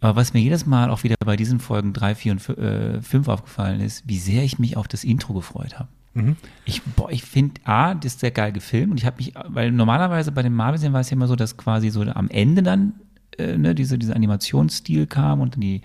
[0.00, 3.80] aber was mir jedes Mal auch wieder bei diesen Folgen 3, 4 und 5 aufgefallen
[3.80, 5.88] ist, wie sehr ich mich auf das Intro gefreut habe.
[6.14, 6.36] Mhm.
[6.64, 9.72] Ich, boah, ich finde, A, das ist sehr geil gefilmt und ich habe mich, weil
[9.72, 12.94] normalerweise bei den Marvel-Serien war es ja immer so, dass quasi so am Ende dann
[13.38, 15.82] äh, ne, diese, dieser Animationsstil kam und dann die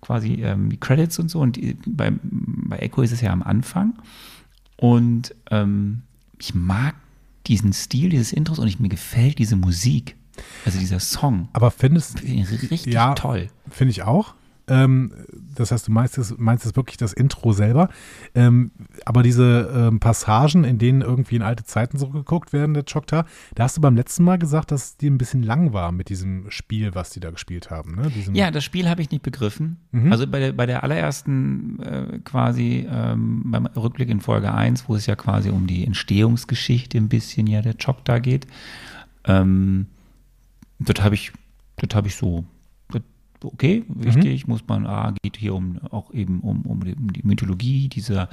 [0.00, 3.42] quasi ähm, die Credits und so und die, bei, bei Echo ist es ja am
[3.42, 3.94] Anfang
[4.76, 6.02] und ähm,
[6.40, 6.96] ich mag
[7.46, 10.16] diesen Stil dieses Intros und ich, mir gefällt diese Musik,
[10.64, 13.14] also dieser Song, Aber findest Finde ich richtig Ja.
[13.14, 13.48] toll.
[13.70, 14.34] Finde ich auch.
[14.68, 15.12] Ähm,
[15.56, 17.88] das heißt, du meinst es, meinst es wirklich das Intro selber.
[18.34, 18.70] Ähm,
[19.04, 23.24] aber diese ähm, Passagen, in denen irgendwie in alte Zeiten zurückgeguckt werden, der Choctaw,
[23.56, 26.48] da hast du beim letzten Mal gesagt, dass die ein bisschen lang war mit diesem
[26.48, 27.96] Spiel, was die da gespielt haben.
[27.96, 28.12] Ne?
[28.34, 29.78] Ja, das Spiel habe ich nicht begriffen.
[29.90, 30.12] Mhm.
[30.12, 34.94] Also bei der, bei der allerersten äh, quasi ähm, beim Rückblick in Folge 1, wo
[34.94, 38.46] es ja quasi um die Entstehungsgeschichte ein bisschen ja der Choctaw geht,
[39.24, 39.86] ähm,
[40.88, 41.32] das habe ich,
[41.76, 42.44] das habe ich so,
[42.90, 43.02] das,
[43.44, 47.26] okay, wichtig, muss man, ah, geht hier um auch eben um, um, die, um die
[47.26, 48.28] Mythologie dieser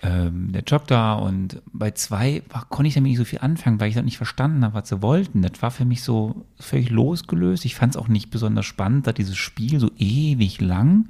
[0.00, 3.80] ähm, der Job da und bei zwei war, konnte ich damit nicht so viel anfangen,
[3.80, 5.42] weil ich das nicht verstanden habe, was sie wollten.
[5.42, 7.64] Das war für mich so völlig losgelöst.
[7.64, 11.08] Ich fand es auch nicht besonders spannend, da dieses Spiel so ewig lang.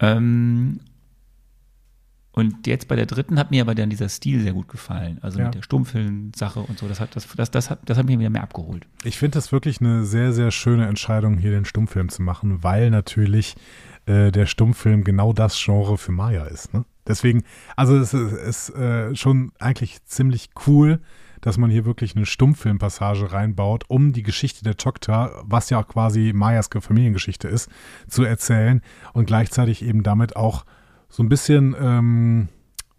[0.00, 0.80] Ähm,
[2.36, 5.18] und jetzt bei der dritten hat mir aber dann dieser Stil sehr gut gefallen.
[5.22, 5.44] Also Ja.
[5.44, 6.88] mit der Stummfilm-Sache und so.
[6.88, 8.86] Das hat, das, das, das, hat, das hat mir wieder mehr abgeholt.
[9.04, 12.90] Ich finde das wirklich eine sehr, sehr schöne Entscheidung, hier den Stummfilm zu machen, weil
[12.90, 13.54] natürlich
[14.06, 16.74] äh, der Stummfilm genau das Genre für Maya ist.
[16.74, 16.84] Ne?
[17.06, 17.44] Deswegen,
[17.76, 21.00] also es ist, ist äh, schon eigentlich ziemlich cool,
[21.40, 25.86] dass man hier wirklich eine Stummfilmpassage reinbaut, um die Geschichte der Choctaw, was ja auch
[25.86, 27.70] quasi Mayas Familiengeschichte ist,
[28.08, 28.80] zu erzählen
[29.12, 30.64] und gleichzeitig eben damit auch
[31.14, 32.48] so ein bisschen, ähm,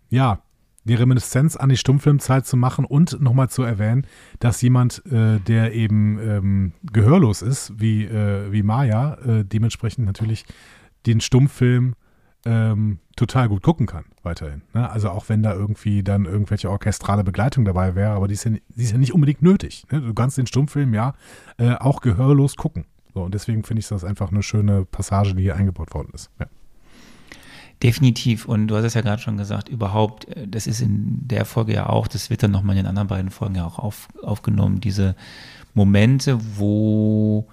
[0.09, 0.39] ja,
[0.85, 4.07] die Reminiszenz an die Stummfilmzeit zu machen und nochmal zu erwähnen,
[4.39, 10.45] dass jemand, äh, der eben ähm, gehörlos ist, wie, äh, wie Maya, äh, dementsprechend natürlich
[11.05, 11.95] den Stummfilm
[12.45, 14.61] ähm, total gut gucken kann, weiterhin.
[14.73, 14.89] Ne?
[14.89, 18.51] Also auch wenn da irgendwie dann irgendwelche orchestrale Begleitung dabei wäre, aber die ist ja,
[18.51, 19.85] die ist ja nicht unbedingt nötig.
[19.91, 19.99] Ne?
[19.99, 21.15] Du kannst den Stummfilm ja
[21.57, 22.85] äh, auch gehörlos gucken.
[23.13, 26.29] So, und deswegen finde ich das einfach eine schöne Passage, die hier eingebaut worden ist.
[26.39, 26.45] Ja.
[27.83, 28.45] Definitiv.
[28.45, 31.73] Und du hast es ja gerade schon gesagt, überhaupt, äh, das ist in der Folge
[31.73, 34.79] ja auch, das wird dann nochmal in den anderen beiden Folgen ja auch auf, aufgenommen,
[34.79, 35.15] diese
[35.73, 37.47] Momente, wo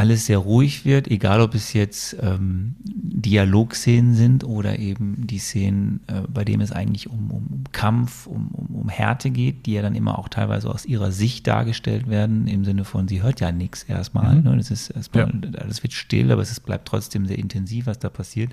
[0.00, 6.00] alles sehr ruhig wird, egal ob es jetzt ähm, Dialogszenen sind oder eben die Szenen,
[6.06, 9.82] äh, bei denen es eigentlich um, um, um Kampf, um, um, Härte geht, die ja
[9.82, 13.52] dann immer auch teilweise aus ihrer Sicht dargestellt werden, im Sinne von, sie hört ja
[13.52, 14.36] nichts erstmal.
[14.36, 14.44] Mhm.
[14.44, 14.56] Ne?
[14.56, 18.08] Das ist erstmal, alles wird still, aber es ist, bleibt trotzdem sehr intensiv, was da
[18.08, 18.50] passiert.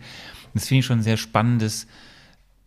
[0.53, 1.87] Das finde ich schon sehr spannendes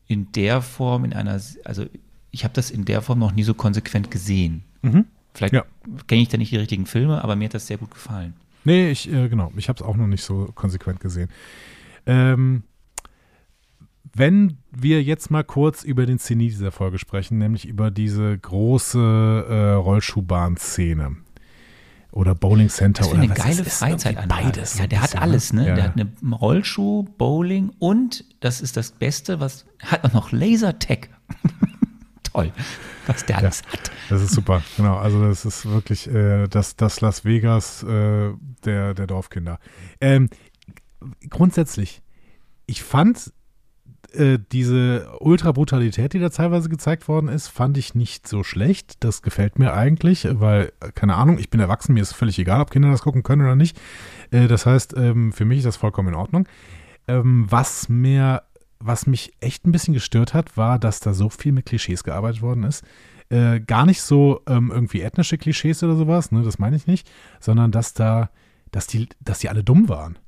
[0.06, 1.84] in der Form, in einer, also
[2.30, 4.62] ich habe das in der Form noch nie so konsequent gesehen.
[5.34, 5.64] Vielleicht Ja.
[6.06, 8.32] kenne ich da nicht die richtigen Filme, aber mir hat das sehr gut gefallen.
[8.64, 11.28] Nee, ich, äh, genau, ich habe es auch noch nicht so konsequent gesehen.
[12.06, 12.64] Ähm,
[14.14, 19.46] wenn wir jetzt mal kurz über den Zenit dieser Folge sprechen, nämlich über diese große
[19.48, 21.16] äh, Rollschuhbahn-Szene
[22.12, 24.44] oder Bowling Center Das oder eine was geile ist, Freizeitanlage.
[24.44, 24.78] Beides.
[24.78, 25.68] Ja, der hat bisschen, alles, ne?
[25.68, 30.32] Ja, Der hat eine Rollschuh, Bowling und, das ist das Beste, was, hat auch noch
[30.32, 31.08] Lasertag.
[32.32, 32.52] Toll,
[33.06, 33.90] was der alles hat.
[34.08, 34.96] Das ist super, genau.
[34.96, 38.32] Also das ist wirklich äh, das, das Las Vegas äh,
[38.64, 39.58] der, der Dorfkinder.
[40.00, 40.28] Ähm,
[41.28, 42.02] grundsätzlich,
[42.66, 43.32] ich fand
[44.12, 49.04] äh, diese Ultra-Brutalität, die da teilweise gezeigt worden ist, fand ich nicht so schlecht.
[49.04, 52.70] Das gefällt mir eigentlich, weil, keine Ahnung, ich bin erwachsen, mir ist völlig egal, ob
[52.70, 53.80] Kinder das gucken können oder nicht.
[54.30, 56.48] Äh, das heißt, ähm, für mich ist das vollkommen in Ordnung.
[57.06, 58.42] Ähm, was mir,
[58.80, 62.42] was mich echt ein bisschen gestört hat, war, dass da so viel mit Klischees gearbeitet
[62.42, 62.84] worden ist.
[63.28, 67.08] Äh, gar nicht so ähm, irgendwie ethnische Klischees oder sowas, ne, das meine ich nicht,
[67.38, 68.30] sondern dass da,
[68.72, 70.18] dass die, dass die alle dumm waren.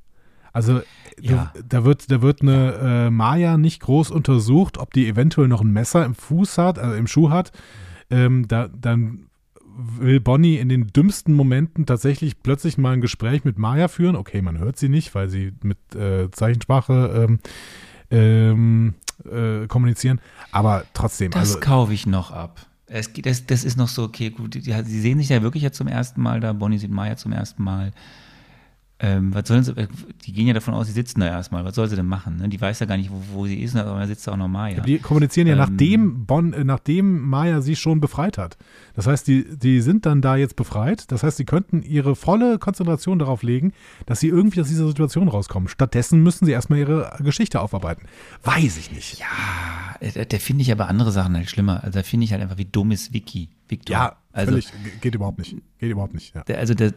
[0.53, 0.81] Also
[1.19, 1.51] Ja.
[1.55, 2.73] da, da wird, da wird eine
[3.07, 6.95] äh, Maya nicht groß untersucht, ob die eventuell noch ein Messer im Fuß hat, also
[6.95, 7.51] im Schuh hat.
[8.09, 9.27] Ähm, da, dann
[9.75, 14.15] will Bonnie in den dümmsten Momenten tatsächlich plötzlich mal ein Gespräch mit Maya führen.
[14.15, 17.39] Okay, man hört sie nicht, weil sie mit äh, Zeichensprache ähm,
[18.13, 18.93] ähm,
[19.25, 20.21] äh, kommunizieren.
[20.51, 22.65] Aber trotzdem, Das also kaufe ich noch ab.
[22.85, 25.71] Es geht, das, das ist noch so, okay, gut, sie sehen sich ja wirklich ja
[25.71, 27.91] zum ersten Mal da, Bonnie sieht Maya zum ersten Mal.
[29.05, 29.73] Ähm, was sollen sie,
[30.25, 31.65] die gehen ja davon aus, sie sitzen da erstmal.
[31.65, 32.37] Was soll sie denn machen?
[32.37, 32.47] Ne?
[32.47, 34.47] Die weiß ja gar nicht, wo, wo sie ist, aber da sitzt da auch noch
[34.47, 34.79] Maya.
[34.79, 38.57] Die kommunizieren ja Ähm, nachdem Bonn, äh, nachdem Maya sie schon befreit hat.
[38.95, 41.11] Das heißt, die, die sind dann da jetzt befreit.
[41.11, 43.73] Das heißt, sie könnten ihre volle Konzentration darauf legen,
[44.05, 45.67] dass sie irgendwie aus dieser Situation rauskommen.
[45.67, 48.07] Stattdessen müssen sie erstmal ihre Geschichte aufarbeiten.
[48.43, 49.19] Weiß ich nicht.
[49.19, 49.27] Ja,
[49.99, 51.83] äh, da finde ich aber andere Sachen halt schlimmer.
[51.83, 53.49] Also da finde ich halt einfach, wie dumm ist Vicky.
[53.73, 53.93] Victor.
[53.93, 54.71] Ja, also, völlig.
[54.71, 55.55] Ge- Geht überhaupt nicht.
[55.77, 56.33] Geht überhaupt nicht.
[56.33, 56.43] Ja.
[56.43, 56.93] der- also der,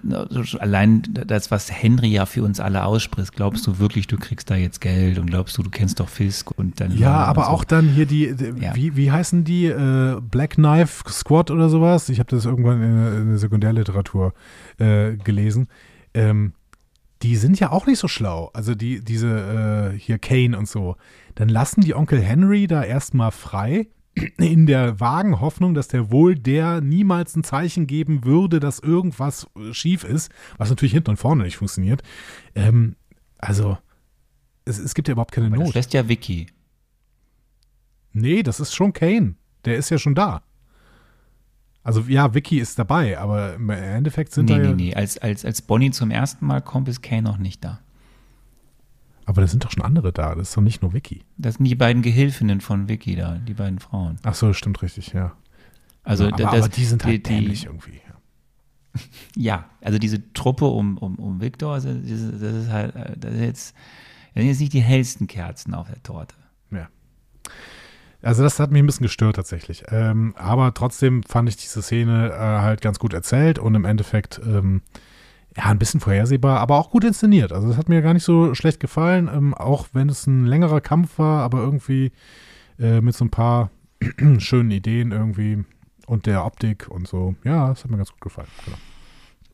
[0.60, 4.54] allein das, was Henry ja für uns alle ausspricht, glaubst du wirklich, du kriegst da
[4.56, 7.88] jetzt Geld und glaubst du, du kennst doch Fisk und dann Ja, aber auch dann
[7.88, 8.74] hier die, die Ja.
[8.74, 9.66] wie, wie heißen die?
[9.66, 12.08] Äh, Black Knife Squad oder sowas?
[12.08, 14.32] Ich habe das irgendwann in, der- in der Sekundärliteratur
[14.78, 15.68] äh, gelesen.
[16.14, 16.52] Ähm,
[17.22, 18.50] die sind ja auch nicht so schlau.
[18.54, 20.96] Also die, diese äh, hier Kane und so.
[21.34, 23.88] Dann lassen die Onkel Henry da erstmal frei.
[24.38, 29.46] In der vagen Hoffnung, dass der wohl der niemals ein Zeichen geben würde, dass irgendwas
[29.56, 32.02] äh, schief ist, was natürlich hinten und vorne nicht funktioniert.
[32.54, 32.96] Ähm,
[33.38, 33.76] also,
[34.64, 35.74] es, es gibt ja überhaupt keine das Not.
[35.74, 36.46] lässt ja Vicky.
[38.12, 39.34] Nee, das ist schon Kane.
[39.66, 40.42] Der ist ja schon da.
[41.82, 44.74] Also ja, Vicky ist dabei, aber im Endeffekt sind Nee, da nee, ja.
[44.74, 44.94] nee.
[44.94, 47.80] Als, als, als Bonnie zum ersten Mal kommt, ist Kane noch nicht da.
[49.26, 50.34] Aber da sind doch schon andere da.
[50.34, 51.24] Das ist doch nicht nur Vicky.
[51.36, 54.18] Das sind die beiden Gehilfinnen von Vicky da, die beiden Frauen.
[54.22, 55.32] Ach so, stimmt richtig, ja.
[56.04, 58.00] Also aber, das, aber die sind halt die, die, dämlich irgendwie.
[59.36, 63.40] Ja, also diese Truppe um, um, um Victor, also das ist halt, äh, das ist
[63.40, 63.74] jetzt,
[64.34, 66.36] das sind jetzt nicht die hellsten Kerzen auf der Torte.
[66.70, 66.88] Ja.
[68.22, 69.82] Also das hat mich ein bisschen gestört tatsächlich.
[69.88, 74.40] Ähm, aber trotzdem fand ich diese Szene äh, halt ganz gut erzählt und im Endeffekt
[74.44, 74.82] ähm,
[75.56, 77.52] ja ein bisschen vorhersehbar, aber auch gut inszeniert.
[77.52, 80.80] Also das hat mir gar nicht so schlecht gefallen, ähm, auch wenn es ein längerer
[80.80, 82.12] Kampf war, aber irgendwie
[82.78, 83.70] äh, mit so ein paar
[84.38, 85.64] schönen Ideen irgendwie
[86.06, 87.34] und der Optik und so.
[87.44, 88.48] Ja, das hat mir ganz gut gefallen.
[88.64, 88.76] Genau.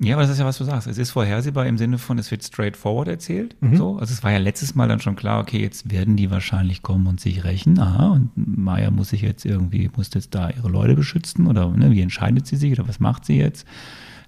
[0.05, 0.89] Ja, aber das ist ja, was du sagst.
[0.89, 3.55] Es ist vorhersehbar im Sinne von, es wird straightforward erzählt.
[3.61, 3.77] Mhm.
[3.77, 3.99] So.
[3.99, 7.07] Also es war ja letztes Mal dann schon klar, okay, jetzt werden die wahrscheinlich kommen
[7.07, 7.79] und sich rächen.
[7.79, 11.93] Aha, und Maya muss sich jetzt irgendwie, muss jetzt da ihre Leute beschützen oder ne,
[11.93, 13.65] wie entscheidet sie sich oder was macht sie jetzt?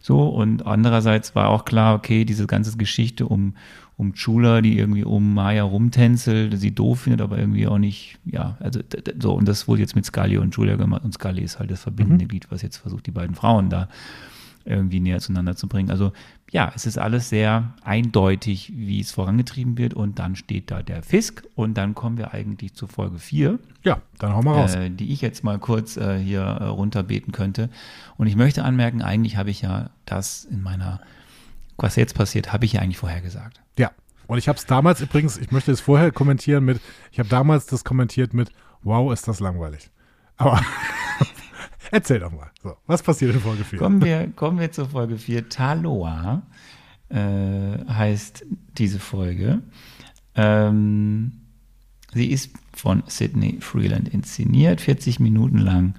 [0.07, 3.55] So, und andererseits war auch klar, okay, diese ganze Geschichte um,
[3.97, 8.59] um Chula, die irgendwie um Maya rumtänzelt, sie doof findet, aber irgendwie auch nicht, ja,
[8.61, 8.81] also
[9.19, 11.81] so, und das wurde jetzt mit Scully und Julia gemacht und Scully ist halt das
[11.81, 13.89] verbindende Glied, was jetzt versucht, die beiden Frauen da
[14.65, 15.91] irgendwie näher zueinander zu bringen.
[15.91, 16.13] Also
[16.51, 21.03] ja, es ist alles sehr eindeutig, wie es vorangetrieben wird und dann steht da der
[21.03, 24.75] Fisk und dann kommen wir eigentlich zu Folge 4, Ja, dann hau mal raus.
[24.75, 27.71] äh, die ich jetzt mal kurz äh, hier äh, runterbeten könnte.
[28.17, 31.01] Und ich möchte anmerken, eigentlich habe ich ja das in meiner,
[31.77, 33.61] was jetzt passiert, habe ich ja eigentlich vorhergesagt.
[33.79, 33.91] Ja.
[34.27, 36.81] Und ich habe es damals übrigens, ich möchte es vorher kommentieren mit,
[37.13, 38.51] ich habe damals das kommentiert mit,
[38.83, 39.91] wow, ist das langweilig.
[40.37, 40.61] Aber
[41.95, 42.51] erzähl doch mal.
[42.63, 43.79] So, was passiert in Folge 4?
[43.79, 45.49] Kommen wir, kommen wir zur Folge 4.
[45.49, 46.43] Taloa
[47.09, 48.45] äh, heißt
[48.77, 49.63] diese Folge.
[50.35, 51.33] Ähm,
[52.13, 55.95] sie ist von Sidney Freeland inszeniert, 40 Minuten lang.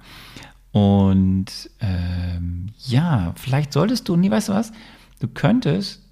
[0.72, 4.72] Und ähm, ja, vielleicht solltest du, nee, weißt du was?
[5.20, 6.02] Du könntest,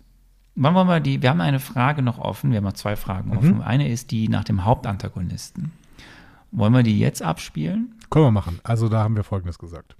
[0.55, 3.37] wann wollen wir die, wir haben eine Frage noch offen, wir haben noch zwei Fragen
[3.37, 3.61] offen.
[3.61, 5.73] Eine ist die nach dem Hauptantagonisten.
[6.57, 7.95] Wollen wir die jetzt abspielen?
[8.11, 8.61] Können wir machen.
[8.63, 9.97] Also da haben wir Folgendes gesagt.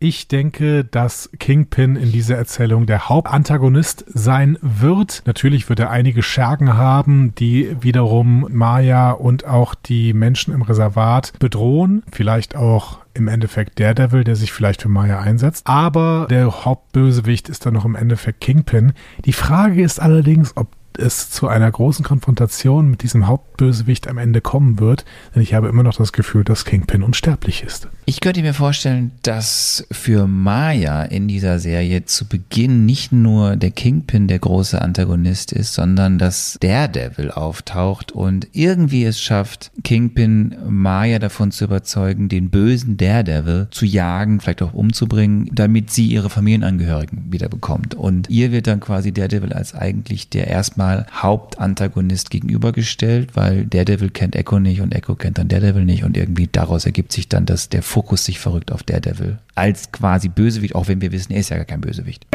[0.00, 5.22] Ich denke, dass Kingpin in dieser Erzählung der Hauptantagonist sein wird.
[5.26, 11.32] Natürlich wird er einige Schergen haben, die wiederum Maya und auch die Menschen im Reservat
[11.38, 12.02] bedrohen.
[12.12, 15.68] Vielleicht auch im Endeffekt Daredevil, der sich vielleicht für Maya einsetzt.
[15.68, 18.92] Aber der Hauptbösewicht ist dann noch im Endeffekt Kingpin.
[19.24, 20.66] Die Frage ist allerdings, ob
[20.98, 25.04] es zu einer großen Konfrontation mit diesem Hauptbösewicht am Ende kommen wird,
[25.34, 27.88] denn ich habe immer noch das Gefühl, dass Kingpin unsterblich ist.
[28.06, 33.70] Ich könnte mir vorstellen, dass für Maya in dieser Serie zu Beginn nicht nur der
[33.70, 41.18] Kingpin der große Antagonist ist, sondern dass Daredevil auftaucht und irgendwie es schafft, Kingpin Maya
[41.18, 47.32] davon zu überzeugen, den bösen Daredevil zu jagen, vielleicht auch umzubringen, damit sie ihre Familienangehörigen
[47.32, 47.94] wieder bekommt.
[47.94, 54.36] Und ihr wird dann quasi Daredevil als eigentlich der erstmal Hauptantagonist gegenübergestellt, weil Daredevil kennt
[54.36, 57.68] Echo nicht und Echo kennt dann Daredevil nicht und irgendwie daraus ergibt sich dann, dass
[57.68, 61.50] der Fokus sich verrückt auf Daredevil als quasi Bösewicht, auch wenn wir wissen, er ist
[61.50, 62.26] ja gar kein Bösewicht.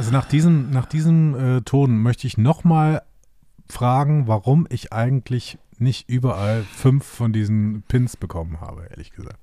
[0.00, 3.02] Also nach diesem, nach diesem äh, Ton möchte ich nochmal
[3.68, 9.38] fragen, warum ich eigentlich nicht überall fünf von diesen Pins bekommen habe, ehrlich gesagt.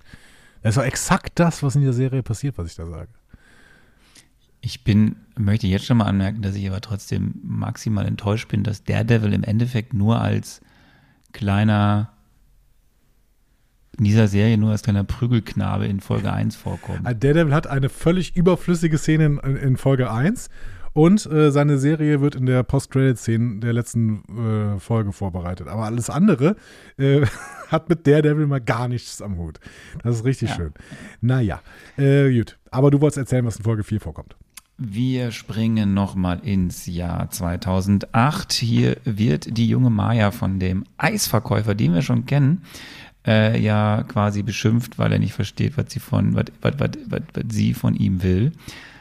[0.63, 3.09] Das doch exakt das, was in der Serie passiert, was ich da sage.
[4.67, 8.83] Ich bin, möchte jetzt schon mal anmerken, dass ich aber trotzdem maximal enttäuscht bin, dass
[8.83, 10.59] Daredevil im Endeffekt nur als
[11.31, 12.11] kleiner,
[13.97, 17.05] in dieser Serie nur als kleiner Prügelknabe in Folge 1 vorkommt.
[17.07, 20.49] Also Daredevil hat eine völlig überflüssige Szene in, in Folge 1
[20.91, 25.69] und äh, seine Serie wird in der Post-Credit-Szene der letzten äh, Folge vorbereitet.
[25.69, 26.57] Aber alles andere
[26.97, 27.25] äh,
[27.69, 29.61] hat mit Daredevil mal gar nichts am Hut.
[30.03, 30.55] Das ist richtig Ja.
[30.57, 30.73] schön.
[31.21, 31.61] Naja,
[31.95, 32.57] äh, gut.
[32.69, 34.35] Aber du wolltest erzählen, was in Folge 4 vorkommt.
[34.79, 38.53] Wir springen nochmal ins Jahr 2008.
[38.53, 42.61] Hier wird die junge Maya von dem Eisverkäufer, den wir schon kennen,
[43.25, 47.21] äh, ja quasi beschimpft, weil er nicht versteht, was sie von, was, was, was, was,
[47.33, 48.51] was sie von ihm will.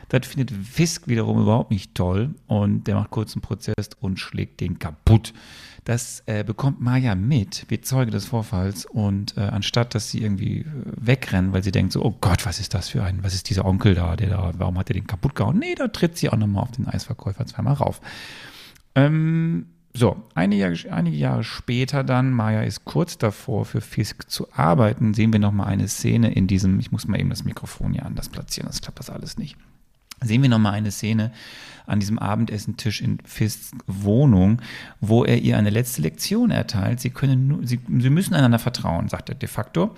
[0.08, 4.78] Das findet Fisk wiederum überhaupt nicht toll und der macht kurzen Prozess und schlägt den
[4.78, 5.34] kaputt.
[5.87, 10.62] Das äh, bekommt Maya mit, wird Zeuge des Vorfalls und äh, anstatt, dass sie irgendwie
[10.62, 10.64] äh,
[10.96, 13.64] wegrennen, weil sie denkt so, oh Gott, was ist das für ein, was ist dieser
[13.64, 15.61] Onkel da, der da, warum hat er den kaputt gehauen?
[15.61, 18.01] Nee, da tritt sie auch nochmal auf den Eisverkäufer zweimal rauf.
[18.96, 25.14] Ähm, so, einige, einige Jahre später dann, Maya ist kurz davor, für Fisk zu arbeiten,
[25.14, 28.29] sehen wir nochmal eine Szene in diesem, ich muss mal eben das Mikrofon hier anders
[28.29, 29.57] platzieren, das klappt das alles nicht.
[30.22, 31.33] Sehen wir nochmal eine Szene
[31.87, 34.61] an diesem Abendessentisch in Fisks Wohnung,
[35.00, 37.00] wo er ihr eine letzte Lektion erteilt.
[37.00, 39.94] Sie können nur, sie, sie müssen einander vertrauen, sagt er de facto.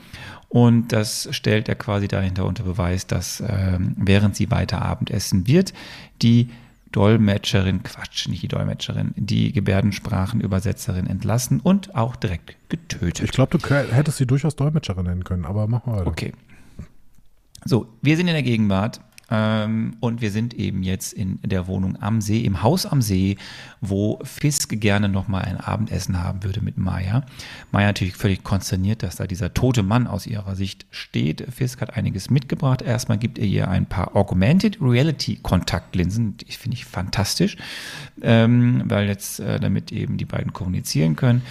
[0.49, 5.73] Und das stellt er quasi dahinter unter Beweis, dass ähm, während sie weiter Abendessen wird,
[6.21, 6.51] die
[6.93, 13.25] Dolmetscherin, Quatsch, nicht die Dolmetscherin, die Gebärdensprachenübersetzerin entlassen und auch direkt getötet.
[13.25, 16.07] Ich glaube, du hättest sie durchaus Dolmetscherin nennen können, aber mach mal weiter.
[16.07, 16.33] Okay.
[17.65, 19.01] So, wir sind in der Gegenwart.
[19.31, 23.37] Ähm, und wir sind eben jetzt in der Wohnung am See, im Haus am See,
[23.81, 27.25] wo Fisk gerne nochmal ein Abendessen haben würde mit Maya.
[27.71, 31.47] Maya natürlich völlig konsterniert, dass da dieser tote Mann aus ihrer Sicht steht.
[31.53, 32.83] Fisk hat einiges mitgebracht.
[32.83, 36.37] Erstmal gibt er ihr ein paar Augmented Reality Kontaktlinsen.
[36.39, 37.57] Die finde ich fantastisch,
[38.23, 41.43] ähm, weil jetzt äh, damit eben die beiden kommunizieren können.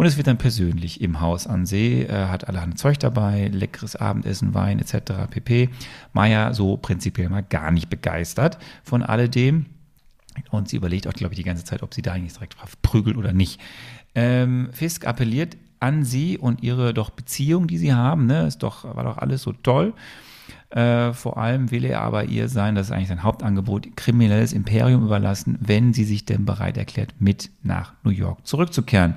[0.00, 3.96] Und es wird dann persönlich im Haus am See, äh, hat allerhand Zeug dabei, leckeres
[3.96, 5.28] Abendessen, Wein etc.
[5.28, 5.68] pp.
[6.14, 9.66] Maya so prinzipiell mal gar nicht begeistert von alledem.
[10.50, 13.18] Und sie überlegt auch, glaube ich, die ganze Zeit, ob sie da eigentlich direkt prügelt
[13.18, 13.60] oder nicht.
[14.14, 18.24] Ähm, Fisk appelliert an sie und ihre doch Beziehung, die sie haben.
[18.24, 18.46] Ne?
[18.46, 19.92] Ist doch, war doch alles so toll.
[20.70, 25.04] Äh, vor allem will er aber ihr sein, das ist eigentlich sein Hauptangebot, kriminelles Imperium
[25.04, 29.16] überlassen, wenn sie sich denn bereit erklärt, mit nach New York zurückzukehren.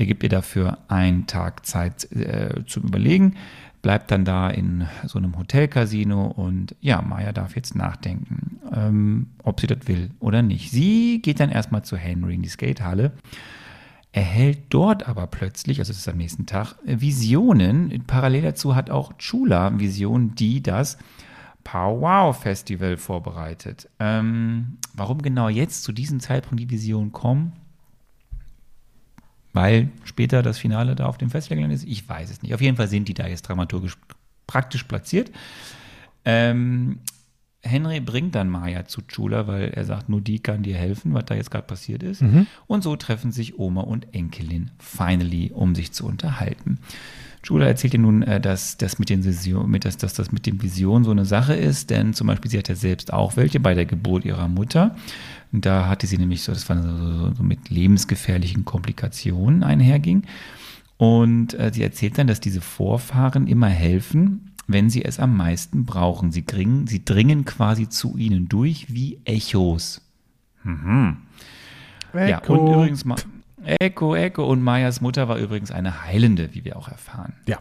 [0.00, 3.36] Er gibt ihr dafür einen Tag Zeit äh, zum Überlegen
[3.82, 9.60] bleibt dann da in so einem Hotelcasino und ja, Maya darf jetzt nachdenken, ähm, ob
[9.60, 10.70] sie das will oder nicht.
[10.70, 13.12] Sie geht dann erstmal zu Henry in die Skatehalle,
[14.12, 18.04] erhält dort aber plötzlich, also das ist am nächsten Tag, Visionen.
[18.06, 20.96] Parallel dazu hat auch Chula Visionen, die das
[21.62, 23.88] Powwow Festival vorbereitet.
[23.98, 27.52] Ähm, warum genau jetzt zu diesem Zeitpunkt die Visionen kommen,
[29.52, 31.84] weil später das Finale da auf dem Festival ist.
[31.86, 32.54] Ich weiß es nicht.
[32.54, 33.96] Auf jeden Fall sind die da jetzt dramaturgisch
[34.46, 35.30] praktisch platziert.
[36.24, 36.98] Ähm,
[37.62, 41.26] Henry bringt dann Maya zu Chula, weil er sagt, nur die kann dir helfen, was
[41.26, 42.22] da jetzt gerade passiert ist.
[42.22, 42.46] Mhm.
[42.66, 46.78] Und so treffen sich Oma und Enkelin finally, um sich zu unterhalten.
[47.42, 50.46] Chula erzählt ihr nun, äh, dass das mit den Vision, mit das, dass das mit
[50.46, 53.60] den Visionen so eine Sache ist, denn zum Beispiel sie hat ja selbst auch welche
[53.60, 54.96] bei der Geburt ihrer Mutter.
[55.52, 60.24] Da hatte sie nämlich so, das war so, so mit lebensgefährlichen Komplikationen einherging.
[60.96, 65.84] Und äh, sie erzählt dann, dass diese Vorfahren immer helfen, wenn sie es am meisten
[65.84, 66.30] brauchen.
[66.30, 70.02] Sie dringen, sie dringen quasi zu ihnen durch wie Echos.
[70.62, 71.16] Mhm.
[72.12, 72.28] Echo.
[72.28, 73.16] Ja, und übrigens mal.
[73.64, 74.46] Echo, Echo.
[74.46, 77.34] Und Mayas Mutter war übrigens eine Heilende, wie wir auch erfahren.
[77.46, 77.58] Ja.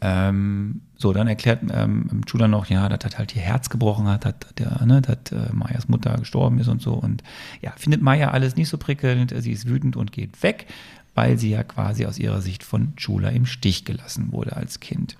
[0.00, 4.24] Ähm, so, dann erklärt ähm, Chula noch, ja, dass das halt ihr Herz gebrochen hat,
[4.24, 6.94] dass, der, ne, dass äh, Mayas Mutter gestorben ist und so.
[6.94, 7.22] Und
[7.60, 9.34] ja, findet Maya alles nicht so prickelnd.
[9.36, 10.66] Sie ist wütend und geht weg,
[11.14, 15.18] weil sie ja quasi aus ihrer Sicht von Chula im Stich gelassen wurde als Kind.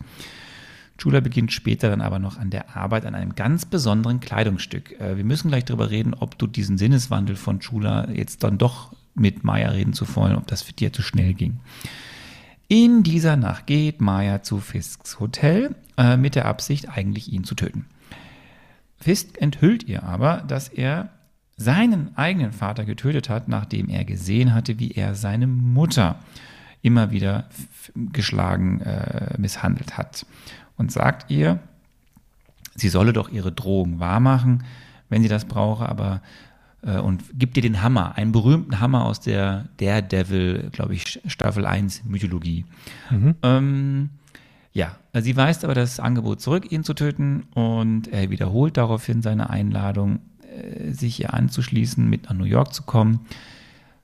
[0.97, 4.99] Chula beginnt später dann aber noch an der Arbeit an einem ganz besonderen Kleidungsstück.
[4.99, 8.97] Äh, wir müssen gleich darüber reden, ob du diesen Sinneswandel von Chula jetzt dann doch
[9.15, 11.61] mit Maya reden zu wollen, ob das für dir zu schnell ging.
[12.69, 17.55] In dieser Nacht geht Maya zu Fisks Hotel äh, mit der Absicht, eigentlich ihn zu
[17.55, 17.87] töten.
[18.97, 21.11] Fisk enthüllt ihr aber, dass er
[21.57, 26.19] seinen eigenen Vater getötet hat, nachdem er gesehen hatte, wie er seine Mutter
[26.81, 27.49] immer wieder
[27.95, 30.27] geschlagen, äh, misshandelt hat.
[30.77, 31.61] Und sagt ihr,
[32.75, 34.65] sie solle doch ihre Drohung wahrmachen,
[35.09, 36.23] wenn sie das brauche, aber
[36.91, 42.05] und gibt dir den Hammer, einen berühmten Hammer aus der Daredevil, glaube ich, Staffel 1
[42.05, 42.65] Mythologie.
[43.11, 43.35] Mhm.
[43.43, 44.11] Ähm,
[44.75, 49.49] ja, sie weist aber das Angebot zurück, ihn zu töten und er wiederholt daraufhin seine
[49.49, 53.21] Einladung, äh, sich ihr anzuschließen, mit nach New York zu kommen.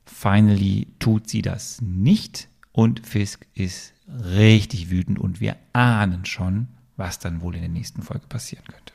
[0.05, 7.19] Finally tut sie das nicht und Fisk ist richtig wütend und wir ahnen schon, was
[7.19, 8.93] dann wohl in der nächsten Folge passieren könnte.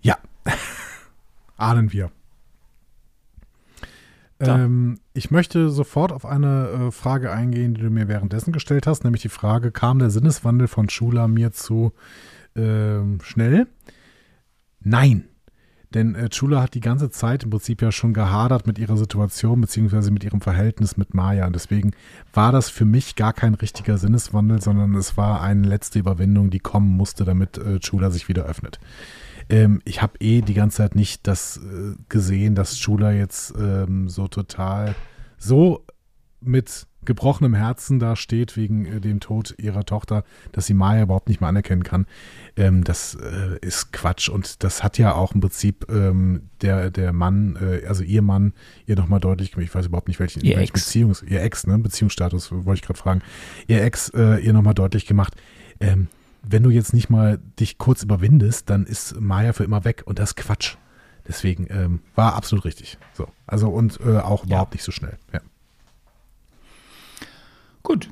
[0.00, 0.16] Ja,
[1.56, 2.12] ahnen wir.
[4.40, 9.04] Ähm, ich möchte sofort auf eine äh, Frage eingehen, die du mir währenddessen gestellt hast,
[9.04, 11.92] nämlich die Frage, kam der Sinneswandel von Schula mir zu
[12.54, 13.66] äh, schnell?
[14.80, 15.24] Nein.
[15.94, 19.60] Denn äh, Chula hat die ganze Zeit im Prinzip ja schon gehadert mit ihrer Situation
[19.60, 21.46] beziehungsweise mit ihrem Verhältnis mit Maya.
[21.46, 21.92] Und deswegen
[22.34, 26.58] war das für mich gar kein richtiger Sinneswandel, sondern es war eine letzte Überwindung, die
[26.58, 28.78] kommen musste, damit äh, Chula sich wieder öffnet.
[29.48, 34.08] Ähm, ich habe eh die ganze Zeit nicht das äh, gesehen, dass Chula jetzt ähm,
[34.08, 34.94] so total
[35.38, 35.84] so
[36.40, 41.28] mit gebrochenem Herzen da steht wegen äh, dem Tod ihrer Tochter, dass sie Maya überhaupt
[41.28, 42.06] nicht mehr anerkennen kann.
[42.56, 47.12] Ähm, das äh, ist Quatsch und das hat ja auch im Prinzip ähm, der, der
[47.12, 48.52] Mann, äh, also ihr Mann,
[48.86, 51.78] ihr nochmal deutlich gemacht, ich weiß überhaupt nicht, welchen ihr welchen Beziehungs, ihr Ex, ne,
[51.78, 53.22] Beziehungsstatus, wollte ich gerade fragen,
[53.68, 55.34] ihr Ex äh, ihr nochmal deutlich gemacht,
[55.80, 56.08] ähm,
[56.48, 60.18] wenn du jetzt nicht mal dich kurz überwindest, dann ist Maya für immer weg und
[60.18, 60.76] das ist Quatsch.
[61.26, 62.98] Deswegen ähm, war absolut richtig.
[63.12, 63.26] So.
[63.46, 64.46] Also und äh, auch ja.
[64.46, 65.18] überhaupt nicht so schnell.
[65.32, 65.40] Ja.
[67.82, 68.10] Gut.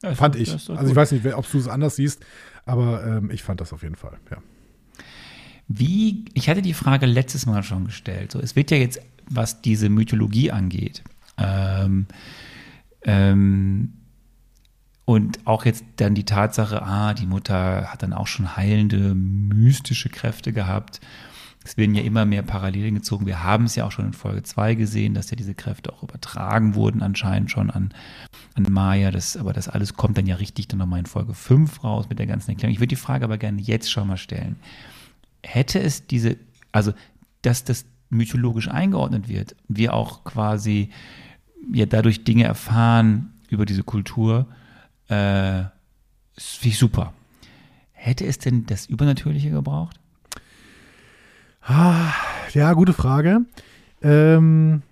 [0.14, 0.50] fand ich.
[0.50, 0.88] Also gut.
[0.88, 2.24] ich weiß nicht, ob du es anders siehst,
[2.64, 4.38] aber ähm, ich fand das auf jeden Fall, ja.
[5.72, 8.32] Wie, ich hatte die Frage letztes Mal schon gestellt.
[8.32, 11.04] So, es wird ja jetzt, was diese Mythologie angeht,
[11.38, 12.06] ähm,
[13.02, 13.92] ähm,
[15.10, 20.08] Und auch jetzt dann die Tatsache, ah, die Mutter hat dann auch schon heilende, mystische
[20.08, 21.00] Kräfte gehabt.
[21.64, 23.26] Es werden ja immer mehr Parallelen gezogen.
[23.26, 26.04] Wir haben es ja auch schon in Folge 2 gesehen, dass ja diese Kräfte auch
[26.04, 27.92] übertragen wurden, anscheinend schon an,
[28.54, 29.10] an Maya.
[29.10, 32.20] Das, aber das alles kommt dann ja richtig dann nochmal in Folge 5 raus mit
[32.20, 32.72] der ganzen Erklärung.
[32.72, 34.60] Ich würde die Frage aber gerne jetzt schon mal stellen.
[35.42, 36.36] Hätte es diese,
[36.70, 36.92] also,
[37.42, 40.90] dass das mythologisch eingeordnet wird, wir auch quasi
[41.72, 44.46] ja dadurch Dinge erfahren über diese Kultur,
[45.10, 45.64] äh,
[46.36, 47.12] finde super.
[47.92, 50.00] Hätte es denn das Übernatürliche gebraucht?
[51.60, 52.12] Ah,
[52.52, 53.42] ja, gute Frage.
[54.02, 54.82] Ähm,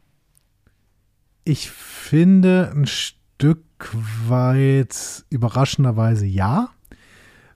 [1.45, 3.65] ich finde ein Stück
[4.27, 6.69] weit überraschenderweise ja,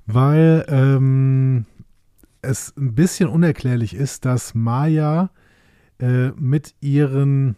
[0.07, 1.67] weil ähm,
[2.41, 5.31] es ein bisschen unerklärlich ist, dass Maya
[6.01, 7.57] äh, mit ihren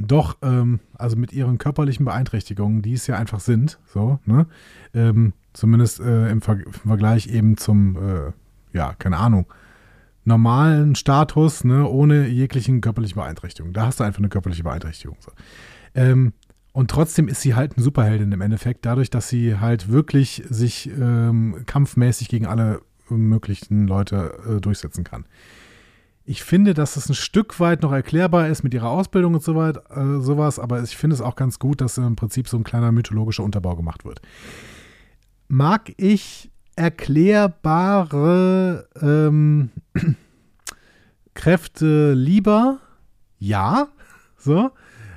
[0.00, 4.46] doch, ähm, also mit ihren körperlichen Beeinträchtigungen, die es ja einfach sind, so, ne?
[4.94, 8.32] Ähm, zumindest äh, im, Ver im, Vergleich eben zum, äh,
[8.72, 9.46] ja, keine Ahnung,
[10.24, 13.74] normalen Status, ne, ohne jeglichen körperlichen Beeinträchtigungen.
[13.74, 15.16] Da hast du einfach eine körperliche Beeinträchtigung.
[15.20, 15.32] So.
[15.94, 16.32] Ähm,
[16.72, 20.88] und trotzdem ist sie halt eine Superheldin im Endeffekt, dadurch, dass sie halt wirklich sich
[20.88, 22.80] ähm, kampfmäßig gegen alle
[23.10, 25.26] möglichen Leute äh, durchsetzen kann.
[26.24, 29.56] Ich finde, dass es ein Stück weit noch erklärbar ist mit ihrer Ausbildung und so
[29.56, 32.64] weit, äh, sowas, aber ich finde es auch ganz gut, dass im Prinzip so ein
[32.64, 34.22] kleiner mythologischer Unterbau gemacht wird.
[35.48, 39.70] Mag ich erklärbare ähm,
[41.34, 42.78] Kräfte lieber?
[43.38, 43.88] Ja.
[44.38, 44.70] So.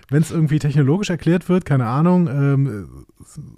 [0.10, 3.06] Wenn es irgendwie technologisch erklärt wird, keine Ahnung, ähm,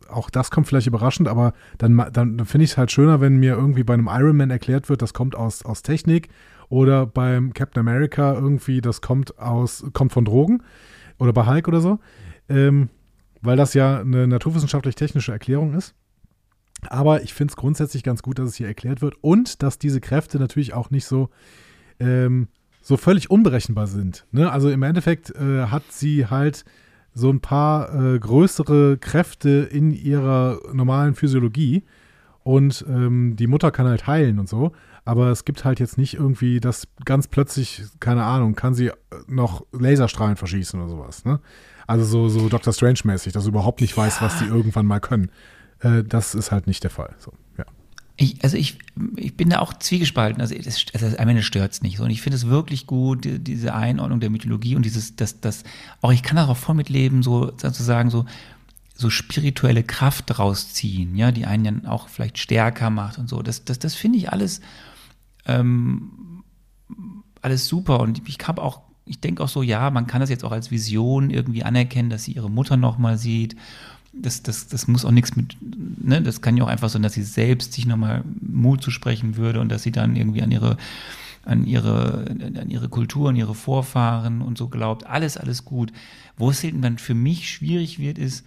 [0.10, 3.56] auch das kommt vielleicht überraschend, aber dann, dann finde ich es halt schöner, wenn mir
[3.56, 6.30] irgendwie bei einem Iron Man erklärt wird, das kommt aus, aus Technik
[6.70, 10.64] oder beim Captain America irgendwie, das kommt aus, kommt von Drogen
[11.20, 12.00] oder bei Hulk oder so,
[12.50, 12.90] ähm,
[13.42, 15.96] weil das ja eine naturwissenschaftlich-technische Erklärung ist.
[16.90, 20.00] Aber ich finde es grundsätzlich ganz gut, dass es hier erklärt wird und dass diese
[20.00, 21.30] Kräfte natürlich auch nicht so,
[22.00, 22.50] ähm,
[22.82, 24.28] so völlig unberechenbar sind.
[24.32, 24.52] Ne?
[24.52, 26.66] Also im Endeffekt äh, hat sie halt
[27.14, 31.84] so ein paar äh, größere Kräfte in ihrer normalen Physiologie
[32.44, 34.72] und ähm, die Mutter kann halt heilen und so.
[35.08, 38.92] Aber es gibt halt jetzt nicht irgendwie, dass ganz plötzlich, keine Ahnung, kann sie
[39.26, 41.24] noch Laserstrahlen verschießen oder sowas.
[41.24, 41.40] Ne?
[41.88, 42.74] Also so, so Dr.
[42.74, 45.32] Strange-mäßig, dass sie überhaupt nicht weiß, was die irgendwann mal können.
[45.80, 47.16] Äh, das ist halt nicht der Fall.
[47.20, 47.64] So, ja.
[48.18, 48.80] Ich, also ich,
[49.16, 50.42] ich bin da auch zwiegespalten.
[50.42, 52.00] Also das, also am Ende stört es nicht.
[52.00, 52.04] So.
[52.04, 55.64] Und ich finde es wirklich gut, die, diese Einordnung der Mythologie und dieses, das, das,
[56.02, 58.26] auch ich kann darauf voll mitleben, so sozusagen so,
[58.94, 63.42] so spirituelle Kraft rausziehen, ja, die einen dann auch vielleicht stärker macht und so.
[63.42, 64.60] Das, das, das finde ich alles,
[65.48, 66.44] ähm,
[67.42, 68.00] alles super.
[68.00, 70.70] Und ich habe auch, ich denke auch so, ja, man kann das jetzt auch als
[70.70, 73.56] Vision irgendwie anerkennen, dass sie ihre Mutter nochmal sieht
[74.22, 77.14] das, das, das muss auch nichts mit, ne, das kann ja auch einfach sein, dass
[77.14, 80.78] sie selbst sich nochmal Mut zu sprechen würde und dass sie dann irgendwie an ihre,
[81.44, 85.06] an ihre, an ihre Kultur, an ihre Vorfahren und so glaubt.
[85.06, 85.92] Alles, alles gut.
[86.36, 88.46] Wo es dann für mich schwierig wird, ist,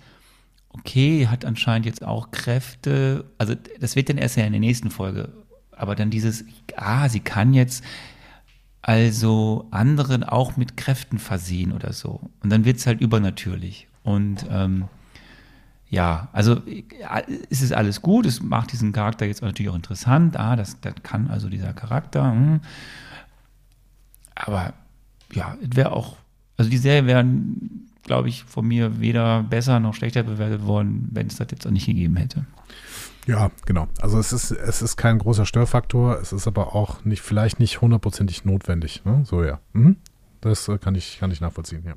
[0.70, 4.90] okay, hat anscheinend jetzt auch Kräfte, also das wird dann erst ja in der nächsten
[4.90, 5.32] Folge,
[5.80, 6.44] aber dann dieses,
[6.76, 7.82] ah, sie kann jetzt
[8.82, 12.30] also anderen auch mit Kräften versehen oder so.
[12.42, 13.88] Und dann wird es halt übernatürlich.
[14.02, 14.84] Und ähm,
[15.88, 16.60] ja, also
[17.50, 20.38] es ist alles gut, es macht diesen Charakter jetzt natürlich auch interessant.
[20.38, 22.30] Ah, das, das kann also dieser Charakter.
[22.30, 22.60] Hm.
[24.34, 24.74] Aber
[25.32, 26.16] ja, es wäre auch,
[26.56, 27.24] also die Serie wäre,
[28.04, 31.70] glaube ich, von mir weder besser noch schlechter bewertet worden, wenn es das jetzt auch
[31.70, 32.44] nicht gegeben hätte.
[33.26, 33.86] Ja, genau.
[34.00, 37.80] Also es ist, es ist kein großer Störfaktor, es ist aber auch nicht, vielleicht nicht
[37.80, 39.04] hundertprozentig notwendig.
[39.04, 39.22] Ne?
[39.24, 39.60] So ja.
[39.72, 39.96] Mhm.
[40.40, 41.94] Das äh, kann ich, kann ich nachvollziehen, ja.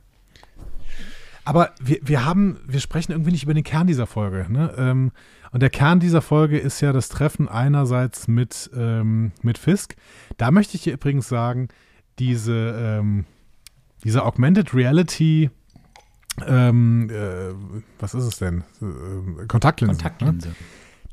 [1.45, 4.45] Aber wir, wir haben, wir sprechen irgendwie nicht über den Kern dieser Folge.
[4.49, 4.73] Ne?
[4.77, 5.11] Ähm,
[5.51, 9.95] und der Kern dieser Folge ist ja das Treffen einerseits mit, ähm, mit Fisk.
[10.37, 11.67] Da möchte ich dir übrigens sagen,
[12.17, 13.25] diese, ähm,
[14.03, 15.49] diese Augmented Reality,
[16.47, 17.53] ähm, äh,
[17.99, 18.63] was ist es denn?
[18.81, 19.95] Äh, Kontaktlinse.
[19.95, 20.49] Kontaktlinse.
[20.49, 20.55] Ne?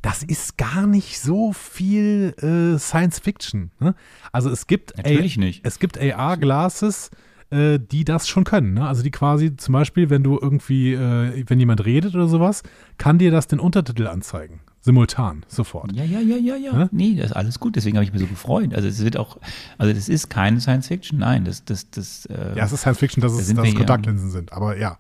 [0.03, 3.70] Das ist gar nicht so viel äh, Science Fiction.
[3.80, 3.94] Ne?
[4.32, 5.66] Also es gibt Natürlich nicht.
[5.66, 7.11] Es gibt AR-Glasses,
[7.51, 8.74] äh, die das schon können.
[8.74, 8.86] Ne?
[8.86, 12.62] Also die quasi zum Beispiel, wenn du irgendwie, äh, wenn jemand redet oder sowas,
[12.96, 14.61] kann dir das den Untertitel anzeigen.
[14.82, 15.92] Simultan, sofort.
[15.92, 16.72] Ja, ja, ja, ja, ja.
[16.72, 16.88] Ne?
[16.90, 18.72] Nee, das ist alles gut, deswegen habe ich mich so gefreut.
[18.74, 19.36] Also es wird auch,
[19.76, 22.24] also das ist keine Science Fiction, nein, das, das, das.
[22.26, 24.98] Äh, ja, es ist Science Fiction, dass es, dass es Kontaktlinsen sind, aber ja.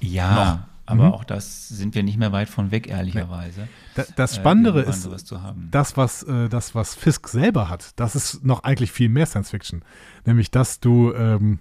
[0.00, 0.34] Ja.
[0.34, 0.77] Noch.
[0.88, 1.12] Aber mhm.
[1.12, 3.68] auch das sind wir nicht mehr weit von weg, ehrlicherweise.
[3.94, 5.06] Das, das äh, Spannendere äh, ist,
[5.70, 9.50] das was, äh, das, was Fisk selber hat, das ist noch eigentlich viel mehr Science
[9.50, 9.82] Fiction.
[10.24, 11.58] Nämlich, dass du, ähm,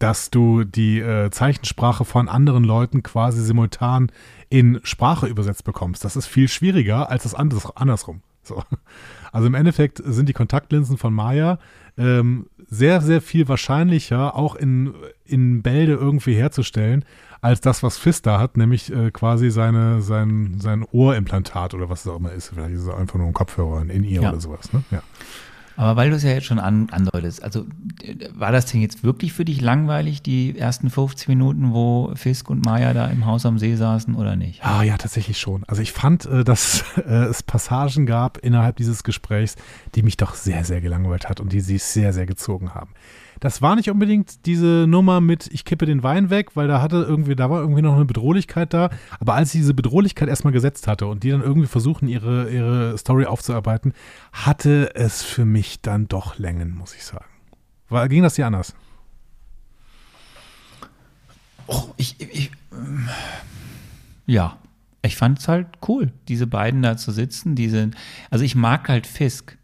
[0.00, 4.10] dass du die äh, Zeichensprache von anderen Leuten quasi simultan
[4.50, 6.04] in Sprache übersetzt bekommst.
[6.04, 8.22] Das ist viel schwieriger als das anderes, andersrum.
[8.42, 8.62] So.
[9.30, 11.58] Also im Endeffekt sind die Kontaktlinsen von Maya
[11.98, 14.94] ähm, sehr, sehr viel wahrscheinlicher auch in,
[15.26, 17.04] in Bälde irgendwie herzustellen,
[17.40, 22.00] als das, was Fist da hat, nämlich äh, quasi seine, sein, sein Ohrimplantat oder was
[22.04, 22.48] es auch immer ist.
[22.48, 24.30] Vielleicht ist es einfach nur ein Kopfhörer in ihr Ja.
[24.30, 24.72] oder sowas.
[24.72, 24.82] Ne?
[24.90, 25.02] Ja.
[25.76, 27.64] Aber weil du es ja jetzt schon an, andeutest, also
[28.34, 32.66] war das denn jetzt wirklich für dich langweilig, die ersten 15 Minuten, wo Fisk und
[32.66, 34.64] Maya da im Haus am See saßen oder nicht?
[34.64, 35.62] Ah, ja, tatsächlich schon.
[35.68, 39.54] Also ich fand, äh, dass äh, es Passagen gab innerhalb dieses Gesprächs,
[39.94, 42.90] die mich doch sehr, sehr gelangweilt hat und die sich sehr, sehr gezogen haben.
[43.40, 46.96] Das war nicht unbedingt diese Nummer mit ich kippe den Wein weg, weil da hatte
[46.96, 48.90] irgendwie, da war irgendwie noch eine Bedrohlichkeit da.
[49.20, 52.98] Aber als sie diese Bedrohlichkeit erstmal gesetzt hatte und die dann irgendwie versuchen, ihre, ihre
[52.98, 53.92] Story aufzuarbeiten,
[54.32, 57.26] hatte es für mich dann doch Längen, muss ich sagen.
[57.88, 58.74] War, ging das dir anders?
[61.66, 63.08] Oh, ich, ich, ähm,
[64.26, 64.58] ja,
[65.02, 67.54] ich fand es halt cool, diese beiden da zu sitzen.
[67.54, 67.90] Diese,
[68.30, 69.56] also ich mag halt Fisk.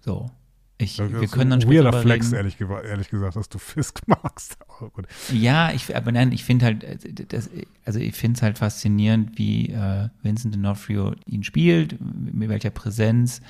[0.00, 0.30] So.
[0.76, 4.02] Ich, wir Das ist können dann später weirder Flex, ehrlich, ehrlich gesagt, dass du Fisk
[4.06, 4.58] magst.
[4.92, 5.06] Gut.
[5.32, 6.98] Ja, ich, aber nein, ich finde halt, äh,
[7.28, 7.48] das,
[7.84, 13.40] also ich finde es halt faszinierend, wie äh, Vincent D'Onofrio ihn spielt, mit welcher Präsenz,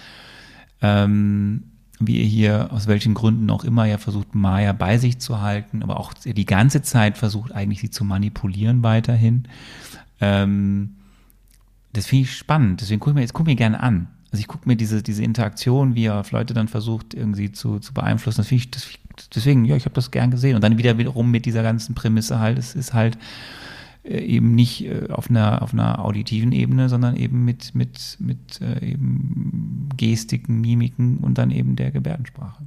[0.83, 1.65] ähm,
[1.99, 5.83] wie er hier, aus welchen Gründen auch immer, ja versucht, Maya bei sich zu halten,
[5.83, 9.49] aber auch die ganze Zeit versucht, eigentlich sie zu manipulieren weiterhin.
[10.21, 10.97] Ähm,
[11.95, 14.09] das finde ich spannend, deswegen gucke ich mir, jetzt guck mir gerne an.
[14.35, 17.79] Also ich gucke mir diese, diese Interaktion, wie er auf Leute dann versucht, irgendwie zu,
[17.79, 18.89] zu beeinflussen, das ich, das,
[19.33, 20.57] deswegen, ja, ich habe das gern gesehen.
[20.57, 23.17] Und dann wieder wiederum mit dieser ganzen Prämisse halt, es ist halt
[24.03, 28.61] äh, eben nicht äh, auf einer, auf einer auditiven Ebene, sondern eben mit, mit, mit
[28.61, 32.65] äh, eben Gestiken, Mimiken und dann eben der Gebärdensprache.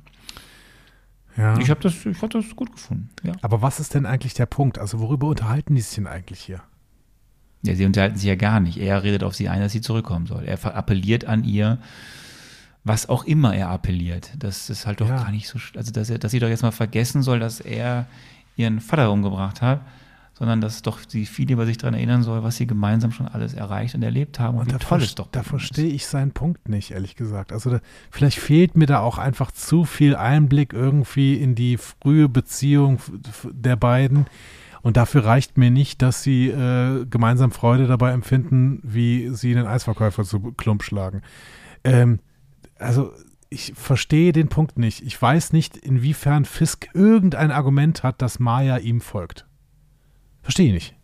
[1.35, 1.59] Ja.
[1.59, 3.33] Ich habe das, ich hab das gut gefunden, ja.
[3.41, 4.79] Aber was ist denn eigentlich der Punkt?
[4.79, 6.61] Also worüber unterhalten die sich denn eigentlich hier?
[7.63, 8.77] Ja, sie unterhalten sich ja gar nicht.
[8.77, 10.43] Er redet auf sie ein, dass sie zurückkommen soll.
[10.45, 11.79] Er appelliert an ihr,
[12.83, 14.31] was auch immer er appelliert.
[14.37, 15.17] Das ist halt doch Ja.
[15.17, 18.05] gar nicht so, also dass, er, dass sie doch jetzt mal vergessen soll, dass er
[18.55, 19.81] ihren Vater umgebracht hat,
[20.35, 23.55] sondern dass doch sie viel über sich daran erinnern soll, was sie gemeinsam schon alles
[23.55, 26.69] erreicht und erlebt haben und, wie da toll es doch Da verstehe ich seinen Punkt
[26.69, 27.51] nicht, ehrlich gesagt.
[27.51, 27.79] Also da,
[28.11, 32.99] vielleicht fehlt mir da auch einfach zu viel Einblick irgendwie in die frühe Beziehung
[33.51, 34.27] der beiden.
[34.81, 39.65] Und dafür reicht mir nicht, dass sie äh, gemeinsam Freude dabei empfinden, wie sie den
[39.65, 41.21] Eisverkäufer zu Klump schlagen.
[41.83, 42.19] Ähm,
[42.77, 43.11] also
[43.49, 45.01] ich verstehe den Punkt nicht.
[45.03, 49.45] Ich weiß nicht, inwiefern Fisk irgendein Argument hat, dass Maya ihm folgt.
[50.41, 50.95] Verstehe ich nicht.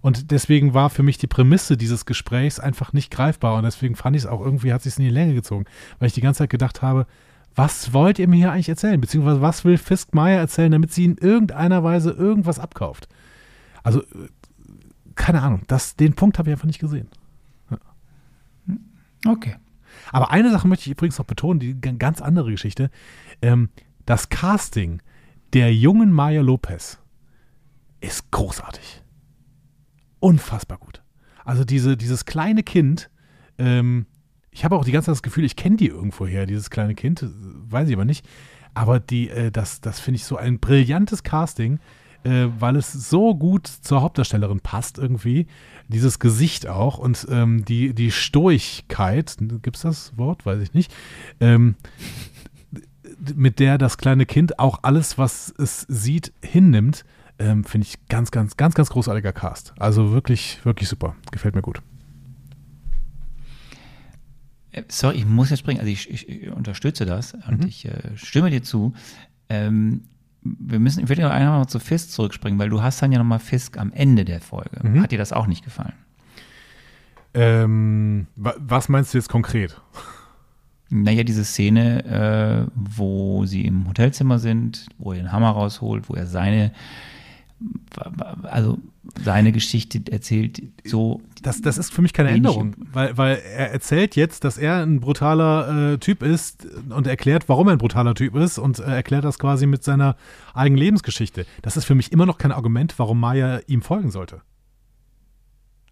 [0.00, 3.54] Und deswegen war für mich die Prämisse dieses Gesprächs einfach nicht greifbar.
[3.54, 5.64] Und deswegen fand ich es auch irgendwie, hat sich in die Länge gezogen.
[5.98, 7.06] Weil ich die ganze Zeit gedacht habe,
[7.54, 9.00] was wollt ihr mir hier eigentlich erzählen?
[9.00, 13.08] Beziehungsweise was will Fisk Maya erzählen, damit sie in irgendeiner Weise irgendwas abkauft?
[13.82, 14.28] Also, äh,
[15.14, 15.62] keine Ahnung.
[15.66, 17.08] Das, den Punkt habe ich einfach nicht gesehen.
[19.26, 19.56] Okay.
[20.10, 22.90] Aber eine Sache möchte ich übrigens noch betonen, die ganz andere Geschichte.
[23.40, 23.68] Ähm,
[24.06, 25.00] das Casting
[25.52, 26.98] der jungen Maya Lopez
[28.00, 29.02] ist großartig.
[30.18, 31.02] Unfassbar gut.
[31.44, 33.10] Also diese, dieses kleine Kind,
[33.58, 34.06] ähm,
[34.52, 37.22] ich habe auch die ganze Zeit das Gefühl, ich kenne die irgendwoher, dieses kleine Kind,
[37.22, 37.28] äh,
[37.70, 38.24] weiß ich aber nicht.
[38.74, 41.78] Aber die, äh, das, das finde ich so ein brillantes Casting,
[42.24, 45.46] äh, weil es so gut zur Hauptdarstellerin passt irgendwie.
[45.88, 50.46] Dieses Gesicht auch und ähm, die, die Stoigkeit, gibt es das Wort?
[50.46, 50.94] Weiß ich nicht.
[51.40, 51.74] Ähm,
[53.34, 57.04] mit der das kleine Kind auch alles, was es sieht, hinnimmt,
[57.38, 59.74] ähm, finde ich ganz, ganz, ganz, ganz großartiger Cast.
[59.78, 61.16] Also wirklich, wirklich super.
[61.30, 61.82] Gefällt mir gut.
[64.88, 65.80] Sorry, ich muss jetzt springen.
[65.80, 67.66] Also ich, ich, unterstütze das und Mhm.
[67.66, 68.94] ich äh, stimme dir zu.
[69.48, 70.02] Ähm,
[70.42, 73.18] wir müssen, ich würde ja einmal noch zu Fisk zurückspringen, weil du hast dann ja
[73.18, 74.80] nochmal Fisk am Ende der Folge.
[74.82, 75.02] Mhm.
[75.02, 75.92] Hat dir das auch nicht gefallen?
[77.34, 79.80] Ähm, wa was meinst du jetzt konkret?
[80.90, 86.14] Naja, diese Szene, äh, wo sie im Hotelzimmer sind, wo er den Hammer rausholt, wo
[86.14, 86.72] er seine,
[88.42, 88.78] also
[89.22, 91.20] seine Geschichte erzählt, so.
[91.42, 95.00] Das, das ist für mich keine Änderung, weil, weil er erzählt jetzt, dass er ein
[95.00, 99.24] brutaler äh, Typ ist und erklärt, warum er ein brutaler Typ ist und äh, erklärt
[99.24, 100.16] das quasi mit seiner
[100.54, 101.44] eigenen Lebensgeschichte.
[101.60, 104.42] Das ist für mich immer noch kein Argument, warum Maya ihm folgen sollte.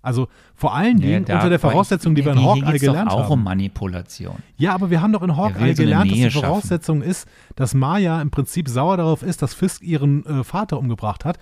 [0.03, 3.25] Also vor allen Ja, Dingen unter der Voraussetzung, die wir in Hawkeye doch gelernt auch
[3.25, 3.33] haben.
[3.33, 4.37] um Manipulation.
[4.57, 6.47] Ja, aber wir haben doch in Hawkeye so gelernt, dass die Nähe schaffen.
[6.47, 11.25] Voraussetzung ist, dass Maya im Prinzip sauer darauf ist, dass Fisk ihren äh, Vater umgebracht
[11.25, 11.39] hat.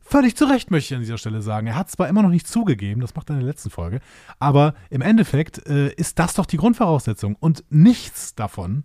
[0.00, 1.68] Völlig zu Recht, möchte ich an dieser Stelle sagen.
[1.68, 4.00] Er hat zwar immer noch nicht zugegeben, das macht er in der letzten Folge,
[4.40, 7.36] aber im Endeffekt äh, ist das doch die Grundvoraussetzung.
[7.38, 8.84] Und nichts davon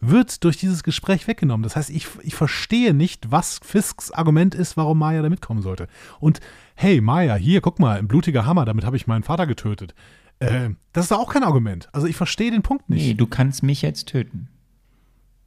[0.00, 1.62] wird durch dieses Gespräch weggenommen.
[1.62, 5.88] Das heißt, ich, ich verstehe nicht, was Fisks Argument ist, warum Maya da mitkommen sollte.
[6.20, 6.40] Und
[6.76, 9.94] hey, Maya, hier, guck mal, ein blutiger Hammer, damit habe ich meinen Vater getötet.
[10.38, 11.88] Äh, das ist auch kein Argument.
[11.92, 13.06] Also ich verstehe den Punkt nicht.
[13.06, 14.48] Nee, du kannst mich jetzt töten.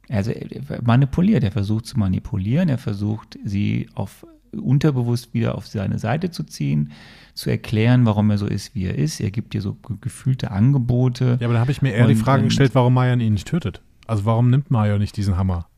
[0.08, 6.00] Also er manipuliert, er versucht zu manipulieren, er versucht sie auf unterbewusst wieder auf seine
[6.00, 6.90] Seite zu ziehen,
[7.34, 9.20] zu erklären, warum er so ist, wie er ist.
[9.20, 11.38] Er gibt dir so gefühlte Angebote.
[11.40, 13.46] Ja, aber da habe ich mir eher Und- die Frage gestellt, warum Maya ihn nicht
[13.46, 13.80] tötet.
[14.08, 15.68] Also warum nimmt Maya nicht diesen Hammer?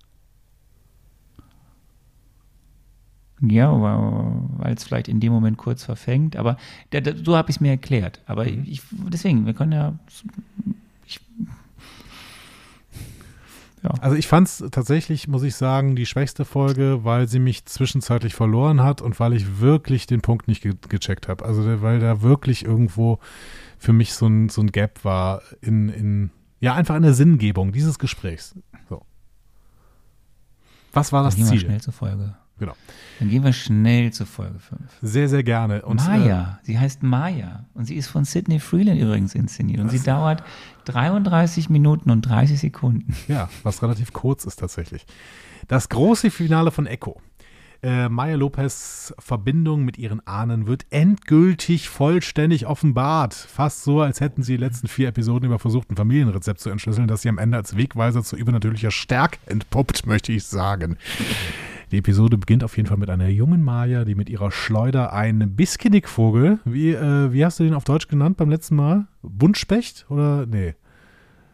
[3.44, 3.72] Ja,
[4.58, 6.36] weil es vielleicht in dem Moment kurz verfängt.
[6.36, 6.56] Aber
[6.90, 8.20] da, da, so habe ich es mir erklärt.
[8.26, 8.64] Aber Mhm.
[8.66, 8.82] ich,
[9.12, 9.94] deswegen, wir können ja.
[11.06, 11.18] Ich,
[13.82, 13.90] ja.
[14.00, 18.34] Also ich fand es tatsächlich, muss ich sagen, die schwächste Folge, weil sie mich zwischenzeitlich
[18.34, 21.44] verloren hat und weil ich wirklich den Punkt nicht ge gecheckt habe.
[21.44, 23.18] Also der- weil da wirklich irgendwo
[23.78, 26.30] für mich so ein, so ein Gap war in, in,
[26.60, 28.54] ja, einfach in der Sinngebung dieses Gesprächs.
[28.88, 29.02] So.
[30.92, 31.58] Was war das Ziel?
[31.58, 32.36] schnell zur Folge.
[32.62, 32.76] Genau.
[33.18, 34.80] Dann gehen wir schnell zur Folge 5.
[35.02, 35.82] Sehr, sehr gerne.
[35.82, 39.90] Und, äh, Maya, sie heißt Maya und sie ist von Sidney Freeland übrigens inszeniert und
[39.90, 40.44] sie dauert
[40.84, 43.16] 33 Minuten und 30 Sekunden.
[43.26, 45.06] Äh, ja, was relativ kurz ist tatsächlich.
[45.66, 47.20] Das große Finale von Echo.
[47.82, 53.34] Äh, Maya Lopez Verbindung mit ihren Ahnen wird endgültig vollständig offenbart.
[53.34, 57.08] Fast so, als hätten sie die letzten vier Episoden über versucht, ein Familienrezept zu entschlüsseln,
[57.08, 60.96] das sie am Ende als Wegweiser zu übernatürlicher Stärke entpuppt, möchte ich sagen.
[61.92, 65.54] Die Episode beginnt auf jeden Fall mit einer jungen Maya, die mit ihrer Schleuder einen
[65.54, 69.08] Biskinikvogel, wie, äh, wie hast du den auf Deutsch genannt beim letzten Mal?
[69.20, 70.46] Buntspecht oder?
[70.46, 70.74] Nee.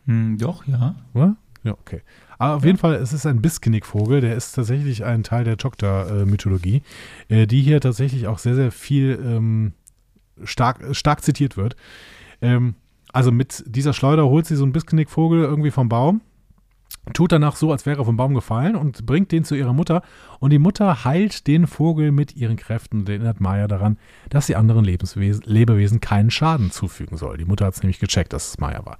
[0.06, 0.94] Hm, doch, ja.
[1.12, 1.36] Oder?
[1.64, 2.02] Ja, okay.
[2.38, 6.82] Aber auf jeden Fall, es ist ein Biskinikvogel, der ist tatsächlich ein Teil der Chokta-Mythologie,
[7.28, 9.72] äh, die hier tatsächlich auch sehr, sehr viel ähm,
[10.44, 11.74] stark, stark zitiert wird.
[12.40, 12.76] Ähm,
[13.12, 16.20] also mit dieser Schleuder holt sie so einen Biskinikvogel irgendwie vom Baum,
[17.12, 20.02] tut danach so, als wäre er vom Baum gefallen und bringt den zu ihrer Mutter.
[20.40, 23.98] Und die Mutter heilt den Vogel mit ihren Kräften und erinnert Maya daran,
[24.30, 27.36] dass sie anderen Lebenswesen, Lebewesen keinen Schaden zufügen soll.
[27.38, 28.98] Die Mutter hat es nämlich gecheckt, dass es Maya war.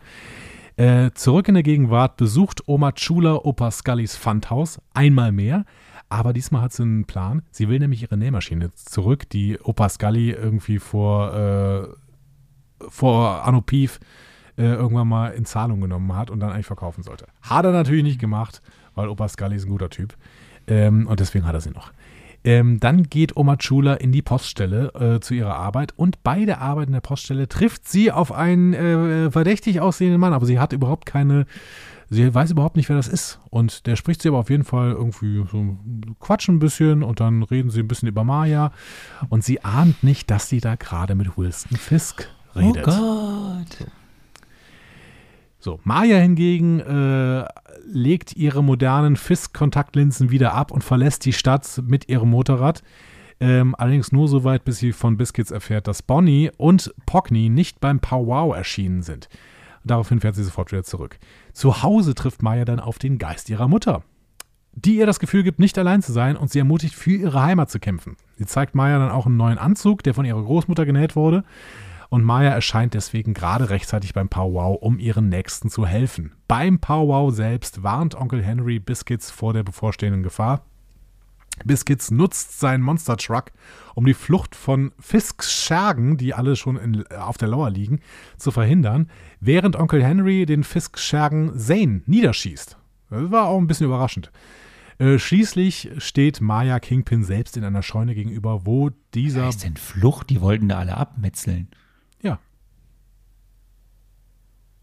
[0.77, 5.65] Äh, zurück in der Gegenwart besucht Oma Chula Opa Scullys Pfandhaus einmal mehr.
[6.09, 7.43] Aber diesmal hat sie einen Plan.
[7.51, 14.01] Sie will nämlich ihre Nähmaschine zurück, die Opa Scully irgendwie vor, äh, vor Anno Pief
[14.59, 17.27] äh, irgendwann mal in Zahlung genommen hat und dann eigentlich verkaufen sollte.
[17.43, 18.61] Hat er natürlich nicht gemacht,
[18.95, 20.15] weil Opa Scully ist ein guter Typ.
[20.67, 21.93] Ähm, und deswegen hat er sie noch.
[22.45, 26.61] Ähm, dann geht Oma Chula in die Poststelle äh, zu ihrer Arbeit und bei der
[26.61, 30.73] Arbeit in der Poststelle trifft sie auf einen äh, verdächtig aussehenden Mann, aber sie hat
[30.73, 31.47] überhaupt keine,
[32.11, 33.41] sie weiß überhaupt nicht, wer das ist.
[33.51, 35.77] Und der spricht sie aber auf jeden Fall irgendwie so
[36.21, 38.73] quatschen ein bisschen und dann reden sie ein bisschen über Maya
[39.29, 42.87] und sie ahnt nicht, dass sie da gerade mit Wilson Fisk redet.
[42.87, 43.89] Oh Gott.
[45.61, 47.45] So, Maya hingegen äh,
[47.85, 52.83] legt ihre modernen Fisk-Kontaktlinsen wieder ab und verlässt die Stadt mit ihrem Motorrad.
[53.41, 57.81] Ähm, allerdings nur so weit, bis sie von Biscuits erfährt, dass Bonnie und Pockney nicht
[57.81, 59.29] beim Powwow erschienen sind.
[59.85, 61.19] Daraufhin fährt sie sofort wieder zurück.
[61.53, 64.03] Zu Hause trifft Maya dann auf den Geist ihrer Mutter,
[64.73, 67.71] die ihr das Gefühl gibt, nicht allein zu sein und sie ermutigt, für ihre Heimat
[67.71, 68.17] zu kämpfen.
[68.37, 71.45] Sie zeigt Maya dann auch einen neuen Anzug, der von ihrer Großmutter genäht wurde.
[72.11, 76.33] Und Maya erscheint deswegen gerade rechtzeitig beim Powwow, um ihren Nächsten zu helfen.
[76.49, 80.65] Beim Powwow selbst warnt Onkel Henry Biscuits vor der bevorstehenden Gefahr.
[81.65, 83.53] Biscuits nutzt seinen Monster Truck,
[83.95, 88.01] um die Flucht von Fisks Schergen, die alle schon in, auf der Lauer liegen,
[88.37, 92.77] zu verhindern, während Onkel Henry den Fisks Schergen Zane niederschießt.
[93.11, 94.31] Das war auch ein bisschen überraschend.
[94.99, 99.47] Äh, schließlich steht Maya Kingpin selbst in einer Scheune gegenüber, wo dieser.
[99.47, 100.29] Was ist denn Flucht?
[100.31, 101.69] Die wollten da alle abmetzeln.
[102.21, 102.41] Ja.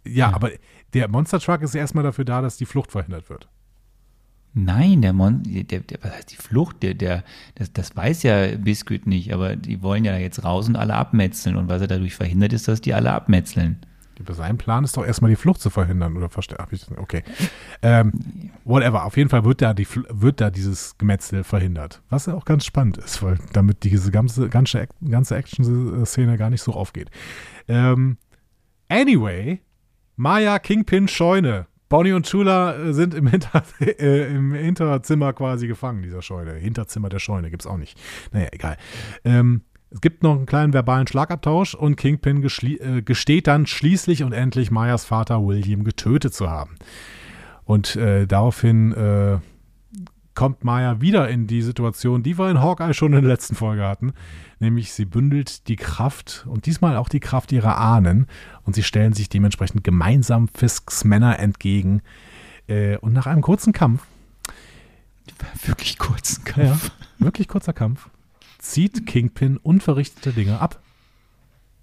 [0.07, 0.51] Ja, aber
[0.93, 3.49] der Monster Truck ist erstmal dafür da, dass die Flucht verhindert wird.
[4.57, 6.81] Nein, der Mon, der, der, was heißt die Flucht?
[6.81, 7.25] Der, der,
[7.55, 11.57] das, das weiß ja Biscuit nicht, aber die wollen ja jetzt raus und alle abmetzeln.
[11.57, 13.79] Und was er dadurch verhindert, ist, dass die alle abmetzeln.
[14.29, 17.23] Sein Plan ist doch erstmal die Flucht zu verhindern oder verstehe ich Okay.
[17.81, 18.13] Ähm,
[18.63, 19.03] whatever.
[19.03, 22.01] Auf jeden Fall wird da, die, wird da dieses Gemetzel verhindert.
[22.09, 26.61] Was ja auch ganz spannend ist, weil damit diese ganze, ganze, ganze Action-Szene gar nicht
[26.61, 27.11] so aufgeht.
[27.67, 28.17] Ähm,
[28.87, 29.59] anyway,
[30.15, 31.67] Maya Kingpin Scheune.
[31.89, 36.53] Bonnie und Chula äh, sind im, Hinter, äh, im Hinterzimmer quasi gefangen, dieser Scheune.
[36.53, 37.99] Hinterzimmer der Scheune gibt's auch nicht.
[38.31, 38.77] Naja, egal.
[39.23, 39.61] Ähm,
[39.91, 44.71] es gibt noch einen kleinen verbalen Schlagabtausch und Kingpin äh, gesteht dann schließlich und endlich
[44.71, 46.75] Mayas Vater William getötet zu haben.
[47.63, 49.37] Und äh, daraufhin äh,
[50.35, 53.87] kommt Maya wieder in die Situation, die wir in Hawkeye schon in der letzten Folge
[53.87, 54.13] hatten.
[54.59, 58.27] Nämlich sie bündelt die Kraft und diesmal auch die Kraft ihrer Ahnen
[58.63, 62.01] und sie stellen sich dementsprechend gemeinsam Fisks Männer entgegen,
[62.67, 64.01] Äh, und nach einem kurzen Kampf,
[65.65, 66.91] Wirklich kurzen ja, Kampf.
[67.19, 68.09] wirklich kurzer Kampf,
[68.59, 70.79] zieht Kingpin unverrichtete Dinge ab.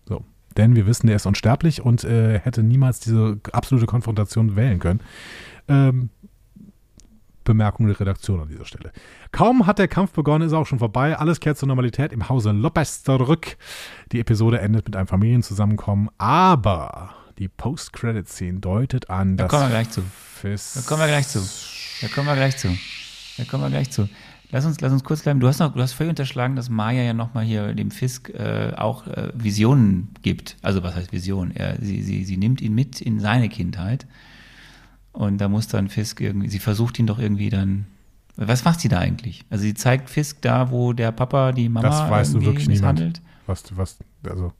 [0.09, 0.25] So.
[0.57, 5.01] Denn wir wissen, er ist unsterblich und äh, hätte niemals diese absolute Konfrontation wählen können.
[5.69, 6.11] Ähm,
[7.45, 8.93] Bemerkung der Redaktion an dieser Stelle.
[9.31, 11.17] Kaum hat der Kampf begonnen, ist er auch schon vorbei.
[11.17, 13.57] Alles kehrt zur Normalität im Hause Lopez zurück.
[14.13, 19.71] Die Episode endet mit einem Familienzusammenkommen, aber die Post-Credit-Scene deutet an, Da dass kommen wir
[19.71, 20.03] gleich zu.
[20.43, 21.41] Da kommen wir gleich zu.
[22.01, 22.69] Da kommen wir gleich zu.
[23.39, 24.09] Da kommen wir gleich zu.
[24.51, 25.41] Lass uns, lass uns kurz bleiben.
[25.41, 28.73] Du hast noch, du hast völlig unterschlagen, dass Maya ja nochmal hier dem Fisk äh,
[28.77, 30.57] auch äh, Visionen gibt.
[30.61, 31.53] Also was heißt Vision?
[31.53, 34.07] Er, sie, sie, sie nimmt ihn mit in seine Kindheit.
[35.13, 37.87] Und da muss dann Fisk irgendwie, sie versucht ihn doch irgendwie dann.
[38.37, 39.45] Was macht sie da eigentlich?
[39.51, 42.99] Also sie zeigt Fisk da, wo der Papa die Mama Das weiß irgendwie wirklich niemand.
[42.99, 43.23] misshandelt.
[43.47, 44.53] Was, was, also.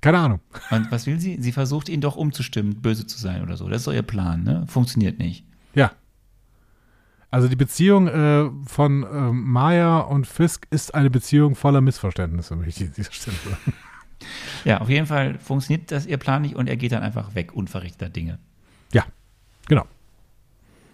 [0.00, 0.40] Keine Ahnung.
[0.70, 1.40] Und was will sie?
[1.40, 3.68] Sie versucht ihn doch umzustimmen, böse zu sein oder so.
[3.68, 4.64] Das ist doch ihr Plan, ne?
[4.66, 5.44] Funktioniert nicht.
[5.74, 5.92] Ja.
[7.30, 12.82] Also die Beziehung äh, von ähm, Maya und Fisk ist eine Beziehung voller Missverständnisse, möchte
[12.84, 13.72] ich an dieser Stelle sagen.
[14.64, 17.52] Ja, auf jeden Fall funktioniert das ihr Plan nicht und er geht dann einfach weg,
[17.54, 18.38] unverrichteter Dinge.
[18.92, 19.04] Ja,
[19.68, 19.86] genau.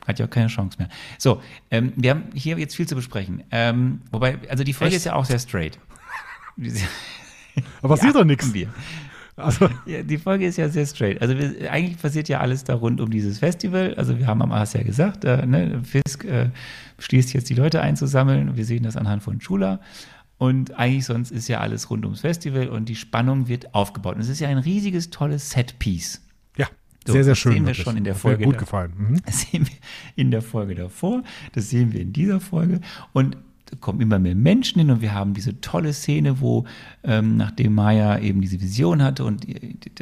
[0.06, 0.88] Hat ja auch keine Chance mehr.
[1.18, 3.44] So, ähm, wir haben hier jetzt viel zu besprechen.
[3.50, 4.98] Ähm, wobei, also die Folge Echt?
[4.98, 5.78] ist ja auch sehr straight.
[7.82, 8.50] Aber passiert doch nichts.
[9.36, 11.22] Also, Ja, die Folge ist ja sehr straight.
[11.22, 13.94] Also wir, eigentlich passiert ja alles da rund um dieses Festival.
[13.96, 16.50] Also wir haben am Anfang ja gesagt, äh, ne, Fisk äh,
[16.98, 18.56] schließt jetzt die Leute einzusammeln.
[18.56, 19.80] Wir sehen das anhand von Schula.
[20.38, 24.14] Und eigentlich sonst ist ja alles rund ums Festival und die Spannung wird aufgebaut.
[24.14, 26.22] Und es ist ja ein riesiges, tolles Set-Piece.
[26.56, 26.68] ja,
[27.06, 27.52] So, sehr, sehr das schön.
[27.54, 28.92] sehen wir schon in der Folge gut gefallen.
[28.98, 29.20] Mhm.
[29.26, 29.76] Das sehen wir
[30.16, 31.22] in der Folge davor,
[31.52, 32.80] das sehen wir in dieser Folge.
[33.12, 33.36] Und
[33.66, 36.64] da kommen immer mehr Menschen hin und wir haben diese tolle Szene, wo
[37.04, 39.46] ähm, nachdem Maya eben diese Vision hatte und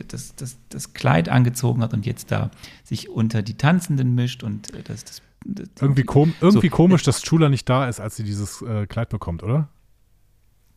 [0.08, 2.50] das, das, das Kleid angezogen hat und jetzt da
[2.84, 6.76] sich unter die Tanzenden mischt und äh, das, das, das Irgendwie, kom irgendwie So.
[6.76, 9.68] komisch, dass Chula nicht da ist, als sie dieses äh, Kleid bekommt, oder?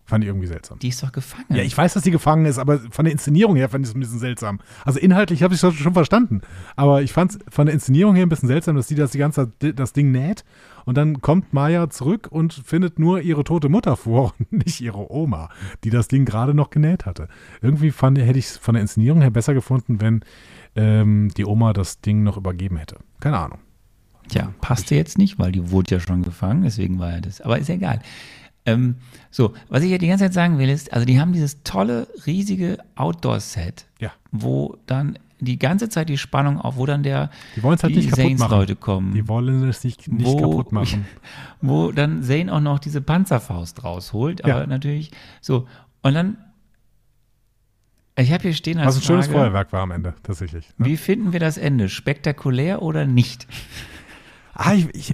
[0.09, 0.79] Fand ich irgendwie seltsam.
[0.79, 1.45] die ist doch gefangen.
[1.49, 3.95] Ja, ich weiß, dass sie gefangen ist, aber von der Inszenierung her fand ich es
[3.95, 4.59] ein bisschen seltsam.
[4.83, 6.41] Also inhaltlich habe ich es schon verstanden.
[6.75, 9.19] Aber ich fand es von der Inszenierung her ein bisschen seltsam, dass sie das die
[9.19, 10.43] ganze Zeit das Ding näht
[10.85, 15.11] und dann kommt Maya zurück und findet nur ihre tote Mutter vor und nicht ihre
[15.11, 15.49] Oma,
[15.83, 17.27] die das Ding gerade noch genäht hatte.
[17.61, 20.21] Irgendwie fand, hätte ich es von der Inszenierung her besser gefunden, wenn
[20.75, 22.97] ähm, die Oma das Ding noch übergeben hätte.
[23.19, 23.59] Keine Ahnung.
[24.29, 27.41] Tja, passte jetzt nicht, weil die wurde ja schon gefangen, deswegen war ja das.
[27.41, 27.99] Aber ist ja egal.
[28.65, 28.95] Ähm,
[29.31, 32.07] so, was ich ja die ganze Zeit sagen will, ist, also die haben dieses tolle,
[32.25, 34.11] riesige Outdoor-Set, Ja.
[34.31, 37.95] wo dann die ganze Zeit die Spannung auf, wo dann der Die wollen es halt
[37.95, 38.37] nicht kaputt machen.
[38.39, 39.13] Saints-Leute kommen.
[39.13, 41.05] Die wollen es nicht, nicht wo, kaputt machen.
[41.61, 44.67] Wo dann Zane auch noch diese Panzerfaust rausholt, aber Ja.
[44.67, 45.65] natürlich so.
[46.01, 46.37] Und dann,
[48.17, 50.67] ich habe hier stehen als Was ein schönes Frage, Feuerwerk war am Ende, tatsächlich.
[50.77, 50.85] Ne?
[50.87, 51.87] Wie finden wir das Ende?
[51.87, 53.47] Spektakulär oder nicht?
[54.53, 55.13] Ah, ich, ich,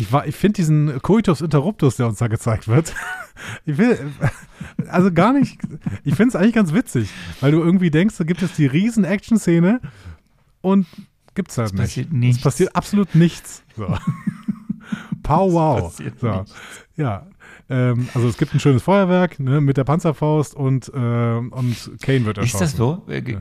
[0.00, 2.94] ich, war- ich finde diesen Coitus Interruptus, der uns da gezeigt wird,
[3.66, 3.98] ich will,
[4.88, 5.58] also gar nicht,
[6.04, 7.08] ich finde es eigentlich ganz witzig,
[7.40, 9.80] weil du irgendwie denkst, da gibt es die riesen Action-Szene
[10.60, 10.86] und
[11.34, 11.82] gibt es halt Es nicht.
[11.82, 12.36] passiert nichts.
[12.38, 13.62] Es passiert absolut nichts.
[13.76, 13.86] So.
[15.22, 15.80] Pow wow.
[15.82, 16.44] passiert So.
[16.96, 17.26] Ja.
[17.68, 22.24] Ähm, also es gibt ein schönes Feuerwerk ne, mit der Panzerfaust und, ähm, und Kane
[22.24, 22.64] wird erschossen.
[22.64, 23.04] Ist das so?
[23.06, 23.38] Äh, ge-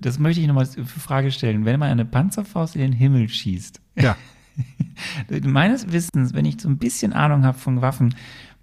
[0.00, 1.64] Das möchte ich nochmal für Frage stellen.
[1.64, 4.16] Wenn man eine Panzerfaust in den Himmel schießt, Ja.
[5.44, 8.14] meines Wissens, wenn ich so ein bisschen Ahnung habe von Waffen,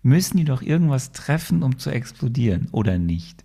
[0.04, 3.44] müssen die doch irgendwas treffen, um zu explodieren, oder nicht?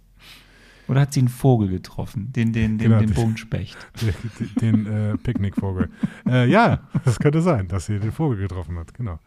[0.88, 3.00] Oder hat sie einen Vogel getroffen, den, den, den, Genau.
[3.00, 3.76] den Buntspecht?
[4.60, 5.90] Den, den äh, Picknickvogel.
[6.28, 9.18] äh, ja, das könnte sein, dass sie den Vogel getroffen hat, genau.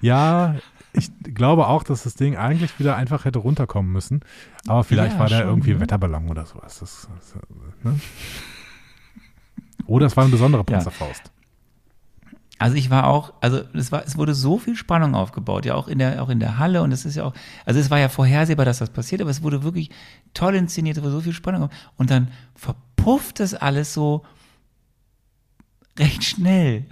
[0.00, 0.54] Ja,
[0.92, 4.20] ich glaube auch, dass das Ding eigentlich wieder einfach hätte runterkommen müssen.
[4.68, 5.80] Aber vielleicht Ja, war da irgendwie ein ne?
[5.82, 6.78] Wetterballon oder sowas.
[6.78, 7.34] Das, das,
[7.82, 7.98] ne?
[9.86, 10.80] Oder es war eine besondere Ja.
[12.60, 15.88] Also ich war auch, also es war, es wurde so viel Spannung aufgebaut, ja auch
[15.88, 17.32] in der, auch in der Halle und es ist ja auch,
[17.64, 19.88] also es war ja vorhersehbar, dass das passiert, aber es wurde wirklich
[20.34, 24.26] toll inszeniert, es wurde so viel Spannung und dann verpufft das alles so
[25.98, 26.84] recht schnell.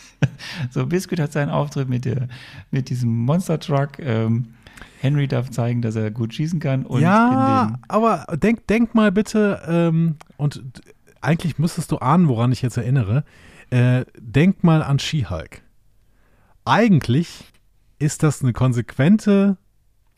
[0.70, 2.28] so Biscuit hat seinen Auftritt mit der,
[2.70, 3.98] mit diesem Monster Truck.
[3.98, 4.54] Ähm,
[5.02, 9.60] Henry darf zeigen, dass er gut schießen kann und ja, aber denk, denk mal bitte,
[9.68, 10.62] ähm, und
[11.20, 13.24] eigentlich müsstest du ahnen, woran ich jetzt erinnere.
[13.70, 15.62] Äh, denk mal an She-Hulk.
[16.64, 17.44] Eigentlich
[17.98, 19.56] ist das eine konsequente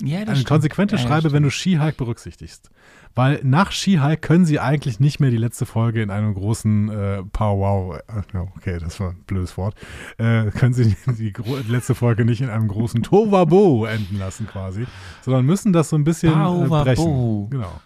[0.00, 0.48] ja, das eine stimmt.
[0.48, 2.70] konsequente Ja, ja, Schreibe, wenn du She-Hulk berücksichtigst.
[3.16, 7.22] Weil nach She-Hulk können sie eigentlich nicht mehr die letzte Folge in einem großen äh,
[7.24, 9.74] Pow-Wow, äh, ja, okay, das war ein blödes Wort,
[10.18, 14.86] äh, können sie die, die letzte Folge nicht in einem großen Tovabo enden lassen quasi,
[15.22, 17.50] sondern müssen das so ein bisschen äh, brechen.
[17.50, 17.80] Genau.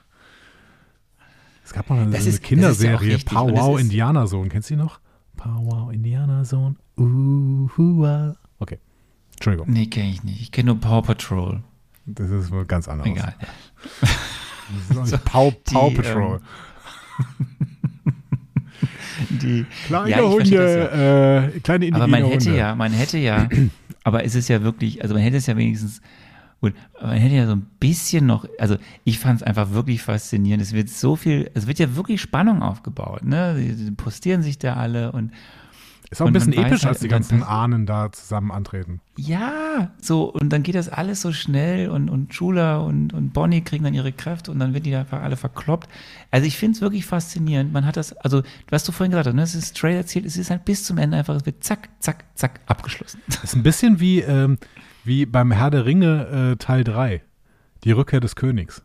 [1.64, 4.50] Es gab mal eine, Das eine ist- ja Kinderserie, es Powwow Indianersohn.
[4.50, 5.00] Kennst du die noch?
[5.42, 6.76] Powwow Indianersohn.
[6.98, 8.36] Uh, hua.
[8.58, 8.78] Okay.
[9.34, 10.40] Entschuldigung, Nee, kenne ich nicht.
[10.40, 11.62] Ich kenne nur Paw Patrol.
[12.06, 13.10] das ist was ganz anderes.
[13.10, 13.34] Egal.
[14.88, 16.40] Das nicht Paw, Paw Die, Patrol.
[19.30, 22.58] Die, Kleine Ja, Hunde, äh, kleine aber man hätte Hunde.
[22.58, 23.48] ja, man hätte ja,
[24.04, 26.00] aber es ist ja wirklich, also man hätte es ja wenigstens,
[26.62, 30.62] gut, man hätte ja so ein bisschen noch, also ich fand es einfach wirklich faszinierend.
[30.62, 33.54] Es wird so viel, es wird ja wirklich Spannung aufgebaut, ne?
[33.76, 35.32] Sie, postieren sich da alle und
[36.10, 39.00] Ist auch ein bisschen episch, halt- als die ganzen Ahnen da zusammen antreten.
[39.16, 43.62] ja, so, und dann geht das alles so schnell und, und Schula und, und Bonnie
[43.62, 45.88] kriegen dann ihre Kräfte und dann werden die einfach alle verkloppt.
[46.30, 47.72] Also ich finde es wirklich faszinierend.
[47.72, 50.36] Man hat das, also, was du vorhin gesagt hast, ne, es ist straight erzählt, es
[50.36, 53.20] ist halt bis zum Ende einfach, es wird zack, zack, zack abgeschlossen.
[53.42, 54.58] Ist ein bisschen wie, ähm,
[55.04, 57.22] wie beim Herr der Ringe äh, Teil 3,
[57.84, 58.82] die Rückkehr des Königs.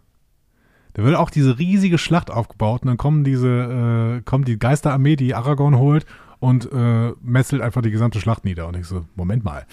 [0.94, 5.16] Da wird auch diese riesige Schlacht aufgebaut und dann kommen diese, äh, kommt die Geisterarmee,
[5.16, 6.06] die Aragorn holt
[6.40, 8.68] und äh, messelt einfach die gesamte Schlacht nieder.
[8.68, 9.66] Und ich so, Moment mal.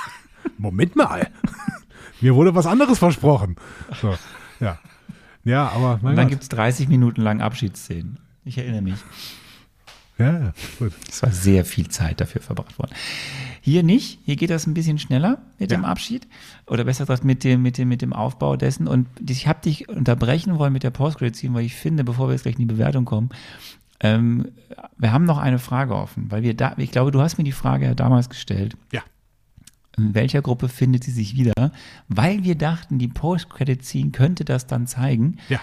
[0.58, 1.28] Moment mal.
[2.20, 3.56] Mir wurde was anderes versprochen.
[4.00, 4.14] So,
[4.60, 4.78] ja.
[5.44, 8.18] Ja, aber Und dann gibt es 30 Minuten lang Abschiedsszenen.
[8.44, 8.96] Ich erinnere mich.
[10.18, 10.92] Ja, ja, gut.
[11.08, 12.92] Es war sehr viel Zeit dafür verbracht worden.
[13.60, 14.18] Hier nicht.
[14.24, 15.76] Hier geht das ein bisschen schneller mit Ja.
[15.76, 16.26] dem Abschied.
[16.66, 18.86] Oder besser gesagt mit dem, mit dem, mit dem Aufbau dessen.
[18.88, 22.42] Und ich habe dich unterbrechen wollen mit der Postgrade-Scene, weil ich finde, bevor wir jetzt
[22.42, 23.28] gleich in die Bewertung kommen,
[24.00, 24.48] ähm,
[24.96, 26.30] wir haben noch eine Frage offen.
[26.30, 28.76] Weil wir da, ich glaube, du hast mir die Frage ja damals gestellt.
[28.92, 29.02] Ja.
[29.98, 31.72] In welcher Gruppe findet sie sich wieder?
[32.08, 35.38] Weil wir dachten, die Post-Credit-Scene könnte das dann zeigen.
[35.48, 35.60] Ja.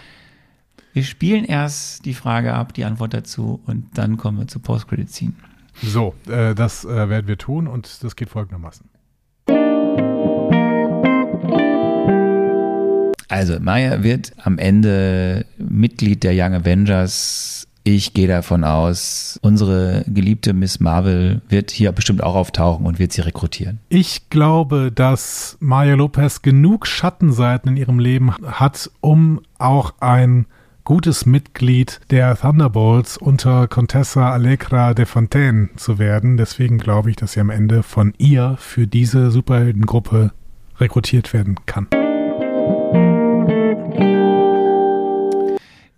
[0.94, 5.34] Wir spielen erst die Frage ab, die Antwort dazu und dann kommen wir zu Post-Credit-Scene.
[5.82, 8.88] So, äh, das äh, werden wir tun und das geht folgendermaßen.
[13.28, 17.68] Also, Maya wird am Ende Mitglied der Young Avengers.
[17.84, 23.14] Ich gehe davon aus, unsere geliebte Miss Marvel wird hier bestimmt auch auftauchen und wird
[23.14, 23.80] sie rekrutieren.
[23.90, 30.46] Ich glaube, dass Maya Lopez genug Schattenseiten in ihrem Leben hat, um auch ein
[30.84, 36.36] gutes Mitglied der Thunderbolts unter Contessa Allegra de Fontaine zu werden.
[36.36, 40.34] Deswegen glaube ich, dass sie am Ende von ihr für diese Superheldengruppe
[40.80, 41.88] rekrutiert werden kann.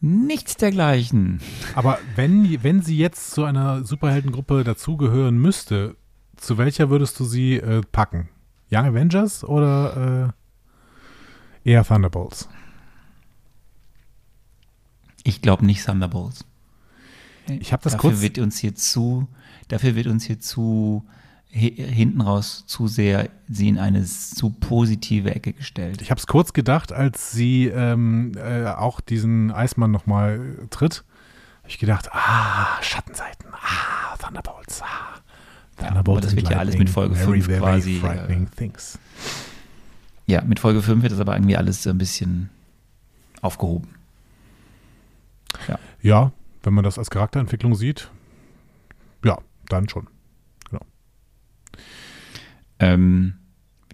[0.02, 1.40] Nichts dergleichen.
[1.74, 5.96] Aber wenn, wenn sie jetzt zu einer Superheldengruppe dazugehören müsste,
[6.38, 8.30] zu welcher würdest du sie äh, packen?
[8.72, 10.34] Young Avengers oder
[11.66, 12.50] äh, eher Thunderbolts?
[15.26, 16.46] Ich glaube nicht Thunderbolts.
[17.48, 18.22] Ich habe das dafür kurz.
[18.22, 19.28] wird uns hier zu,
[19.68, 21.04] dafür wird uns hier zu
[21.52, 26.02] hi- hinten raus zu sehr sie in eine zu positive Ecke gestellt.
[26.02, 31.04] Ich habe es kurz gedacht, als sie ähm, äh, auch diesen Eismann nochmal tritt.
[31.60, 35.20] Habe ich gedacht, ah, Schattenseiten, ah, Thunderbolts, ah.
[35.98, 39.00] aber das and wird ja alles mit Folge very, fünf very quasi, Frightening äh, things.
[40.28, 42.50] Ja, mit Folge 5 wird das aber irgendwie alles so ein bisschen
[43.42, 43.90] aufgehoben.
[46.02, 46.32] Ja,
[46.64, 48.10] wenn man das als Charakterentwicklung sieht,
[49.24, 49.38] ja,
[49.70, 50.08] dann schon.
[52.80, 53.36] Ähm,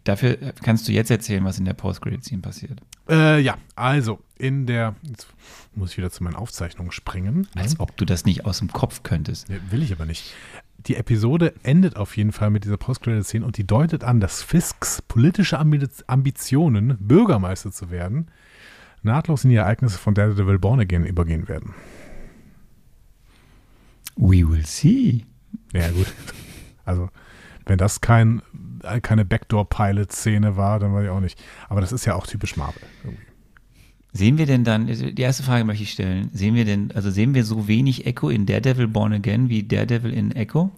[0.04, 2.82] dafür kannst du jetzt erzählen, was in der Post-Credit-Scene passiert.
[3.10, 5.28] Äh, ja, also in der, jetzt
[5.76, 7.48] muss ich wieder zu meinen Aufzeichnungen springen.
[7.56, 9.50] Als ob du das nicht aus dem Kopf könntest.
[9.50, 10.34] Nee, will ich aber nicht.
[10.88, 15.02] Die Episode endet auf jeden Fall mit dieser Post-Credit-Szene und die deutet an, dass Fisks
[15.04, 18.32] politische Ambi Ambitionen, Bürgermeister zu werden,
[19.04, 21.74] nahtlos in die Ereignisse von Daredevil Born Again übergehen werden.
[24.16, 25.26] We will see.
[25.74, 26.08] Ja, gut.
[26.86, 27.10] Also,
[27.66, 28.42] wenn das kein,
[29.02, 31.42] keine Backdoor-Pilot-Szene war, dann weiß ich auch nicht.
[31.70, 32.82] Aber das ist ja auch typisch Marvel.
[33.04, 33.24] Irgendwie.
[34.14, 37.34] Sehen wir denn dann, die erste Frage möchte ich stellen, sehen wir denn, also sehen
[37.34, 40.70] wir so wenig Echo in Daredevil Born Again wie Daredevil in Echo?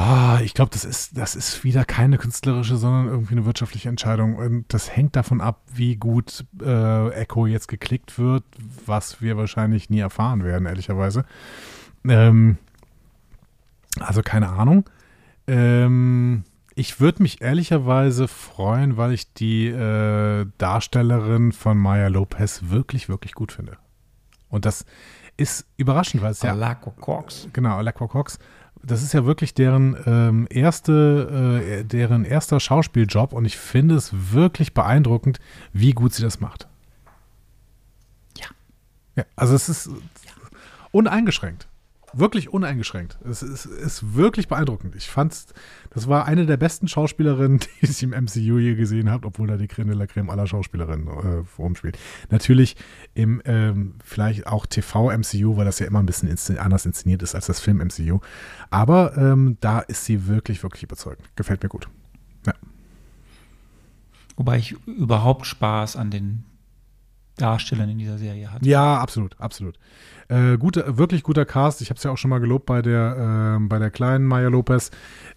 [0.00, 4.36] Ah, ich glaube, das ist, das ist wieder keine künstlerische, sondern irgendwie eine wirtschaftliche Entscheidung.
[4.36, 8.44] Und das hängt davon ab, wie gut äh, Echo jetzt geklickt wird,
[8.86, 11.24] was wir wahrscheinlich nie erfahren werden, ehrlicherweise.
[12.06, 12.58] Ähm,
[13.98, 14.88] also keine Ahnung.
[15.48, 16.44] Ähm,
[16.76, 23.32] ich würde mich ehrlicherweise freuen, weil ich die äh, Darstellerin von Maya Lopez wirklich, wirklich
[23.32, 23.78] gut finde.
[24.48, 24.86] Und das
[25.36, 27.48] ist überraschend, weil es ja Alaco Cox.
[27.52, 28.38] Genau, Alacqua Cox.
[28.82, 34.10] Das ist ja wirklich deren ähm, erste, äh, deren erster Schauspieljob und ich finde es
[34.32, 35.40] wirklich beeindruckend,
[35.72, 36.68] wie gut sie das macht.
[38.36, 38.46] Ja.
[39.16, 39.90] Ja, also es ist
[40.92, 41.68] uneingeschränkt.
[42.14, 43.18] Wirklich uneingeschränkt.
[43.28, 44.96] Es ist, ist wirklich beeindruckend.
[44.96, 45.34] Ich fand,
[45.90, 49.56] das war eine der besten Schauspielerinnen, die ich im MCU je gesehen habe, obwohl da
[49.56, 51.98] die Creme de la Creme aller Schauspielerinnen äh, rumspielt.
[52.30, 52.76] Natürlich
[53.14, 57.34] im ähm, vielleicht auch TV-MCU, weil das ja immer ein bisschen inszen anders inszeniert ist
[57.34, 58.20] als das Film-MCU.
[58.70, 61.28] Aber ähm, da ist sie wirklich, wirklich überzeugend.
[61.36, 61.88] Gefällt mir gut.
[62.46, 62.54] Ja.
[64.36, 66.44] Wobei ich überhaupt Spaß an den
[67.38, 68.68] Darstellern in dieser Serie hatte.
[68.68, 69.78] Ja, absolut, absolut.
[70.28, 71.80] Äh, guter, wirklich guter Cast.
[71.80, 74.48] Ich habe es ja auch schon mal gelobt bei der, äh, bei der kleinen Maya
[74.48, 74.90] Lopez.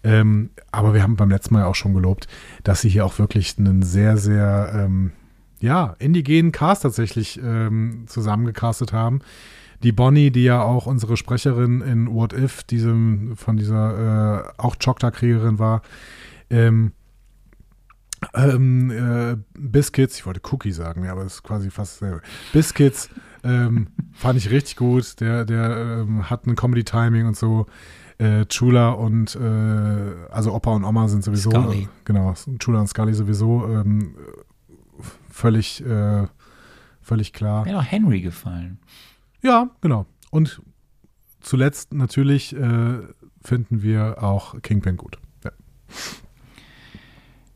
[0.04, 2.28] Ähm, aber wir haben beim letzten Mal auch schon gelobt,
[2.62, 5.12] dass sie hier auch wirklich einen sehr, sehr, ähm,
[5.60, 9.20] ja, indigenen Cast tatsächlich ähm, zusammengecastet haben.
[9.82, 14.76] Die Bonnie, die ja auch unsere Sprecherin in What If, diesem, von dieser äh, auch
[14.76, 15.82] Chokta-Kriegerin war,
[16.50, 16.92] ähm,
[18.34, 22.22] ähm, äh, Biscuits, ich wollte Cookie sagen, ja, aber das ist quasi fast dasselbe.
[22.52, 23.08] Biscuits
[23.44, 25.20] ähm, fand ich richtig gut.
[25.20, 27.66] Der, der ähm, hat ein Comedy-Timing und so.
[28.18, 31.88] Äh, Chula und äh, also Opa und Oma sind sowieso Scully.
[32.04, 34.14] genau Chula und Scully sowieso ähm,
[35.30, 36.26] völlig äh,
[37.00, 37.64] völlig klar.
[37.64, 38.78] Mir hat auch Henry gefallen.
[39.42, 40.06] Ja, genau.
[40.30, 40.62] Und
[41.40, 42.98] zuletzt natürlich äh,
[43.42, 45.18] finden wir auch Kingpin gut.
[45.44, 45.50] Ja.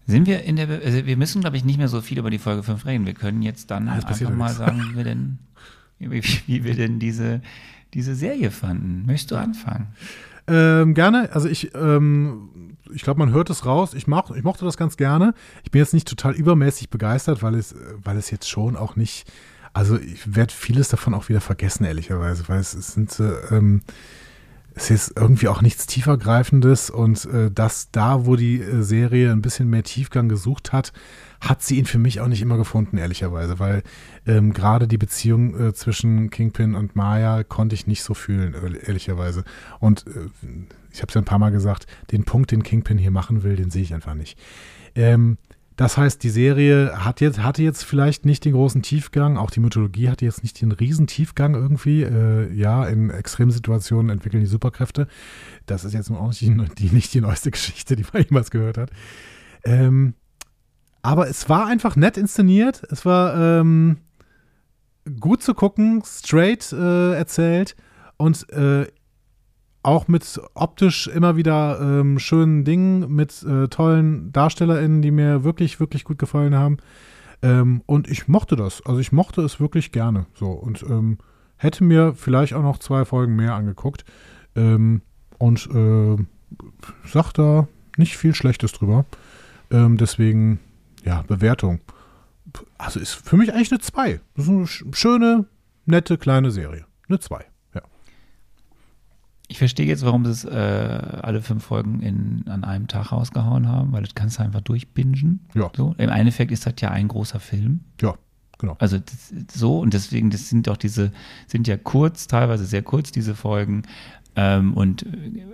[0.06, 2.38] Sind wir in der, also wir müssen, glaube ich, nicht mehr so viel über die
[2.38, 3.06] Folge 5 reden.
[3.06, 5.38] Wir können jetzt dann einfach mal sagen, wie wir denn,
[5.98, 7.40] wie, wie wir denn diese,
[7.94, 9.04] diese Serie fanden.
[9.06, 9.88] Möchtest du anfangen?
[10.48, 11.30] Ähm, gerne.
[11.32, 13.94] Also ich, ähm, ich glaube, man hört es raus.
[13.94, 15.34] Ich, mach, ich mochte das ganz gerne.
[15.64, 19.30] Ich bin jetzt nicht total übermäßig begeistert, weil es, weil es jetzt schon auch nicht.
[19.72, 23.82] Also ich werde vieles davon auch wieder vergessen, ehrlicherweise, weil es, es sind äh, ähm,
[24.78, 29.40] es ist irgendwie auch nichts tiefergreifendes und äh, das da, wo die äh, Serie ein
[29.40, 30.92] bisschen mehr Tiefgang gesucht hat,
[31.40, 33.82] hat sie ihn für mich auch nicht immer gefunden, ehrlicherweise, weil
[34.26, 38.86] ähm, gerade die Beziehung äh, zwischen Kingpin und Maya konnte ich nicht so fühlen, ehrl-
[38.86, 39.44] ehrlicherweise.
[39.80, 40.28] Und äh,
[40.92, 43.56] ich habe es ja ein paar Mal gesagt, den Punkt, den Kingpin hier machen will,
[43.56, 44.38] den sehe ich einfach nicht.
[44.94, 45.38] Ähm,
[45.76, 49.60] das heißt, die Serie hat jetzt, hatte jetzt vielleicht nicht den großen Tiefgang, auch die
[49.60, 52.02] Mythologie hatte jetzt nicht den riesen Tiefgang irgendwie.
[52.02, 55.06] Äh, ja, in Extremsituationen entwickeln die Superkräfte.
[55.66, 58.78] Das ist jetzt auch nicht die, die, nicht die neueste Geschichte, die man jemals gehört
[58.78, 58.90] hat.
[59.64, 60.14] Ähm,
[61.02, 62.82] aber es war einfach nett inszeniert.
[62.90, 63.98] Es war ähm,
[65.20, 67.76] gut zu gucken, straight äh, erzählt
[68.16, 68.86] und äh,
[69.86, 75.78] auch mit optisch immer wieder ähm, schönen Dingen, mit äh, tollen DarstellerInnen, die mir wirklich,
[75.80, 76.78] wirklich gut gefallen haben.
[77.42, 78.84] Ähm, und ich mochte das.
[78.84, 80.26] Also ich mochte es wirklich gerne.
[80.34, 81.18] So und ähm,
[81.56, 84.04] hätte mir vielleicht auch noch zwei Folgen mehr angeguckt.
[84.54, 85.02] Ähm,
[85.38, 86.16] und äh,
[87.04, 89.04] sag da nicht viel Schlechtes drüber.
[89.70, 90.60] Ähm, deswegen,
[91.04, 91.80] ja, Bewertung.
[92.78, 94.20] Also ist für mich eigentlich eine 2.
[94.34, 95.46] Das ist eine sch- schöne,
[95.84, 96.86] nette, kleine Serie.
[97.08, 97.44] Eine 2.
[99.48, 103.68] Ich verstehe jetzt, warum sie es äh, alle fünf Folgen in, an einem Tag rausgehauen
[103.68, 105.40] haben, weil das kannst du einfach durchbingen.
[105.54, 105.70] Ja.
[105.76, 105.94] So.
[105.98, 107.80] Im Endeffekt ist das ja ein großer Film.
[108.00, 108.14] Ja,
[108.58, 108.76] genau.
[108.80, 111.12] Also das, so und deswegen, das sind doch diese,
[111.46, 113.82] sind ja kurz, teilweise sehr kurz, diese Folgen.
[114.34, 115.46] Ähm, und äh,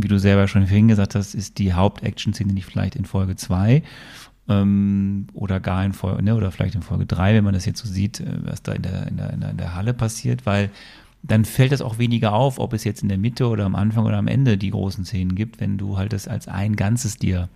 [0.00, 3.82] wie du selber schon vorhin gesagt hast, ist die Haupt-Action-Szene nicht vielleicht in Folge 2
[4.48, 7.80] ähm, oder gar in Folge, ne, oder vielleicht in Folge 3, wenn man das jetzt
[7.80, 10.70] so sieht, äh, was da in, der, in, der, in der Halle passiert, weil
[11.26, 14.04] dann fällt das auch weniger auf, ob es jetzt in der Mitte oder am Anfang
[14.04, 17.48] oder am Ende die großen Szenen gibt, wenn du halt das als ein Ganzes dir,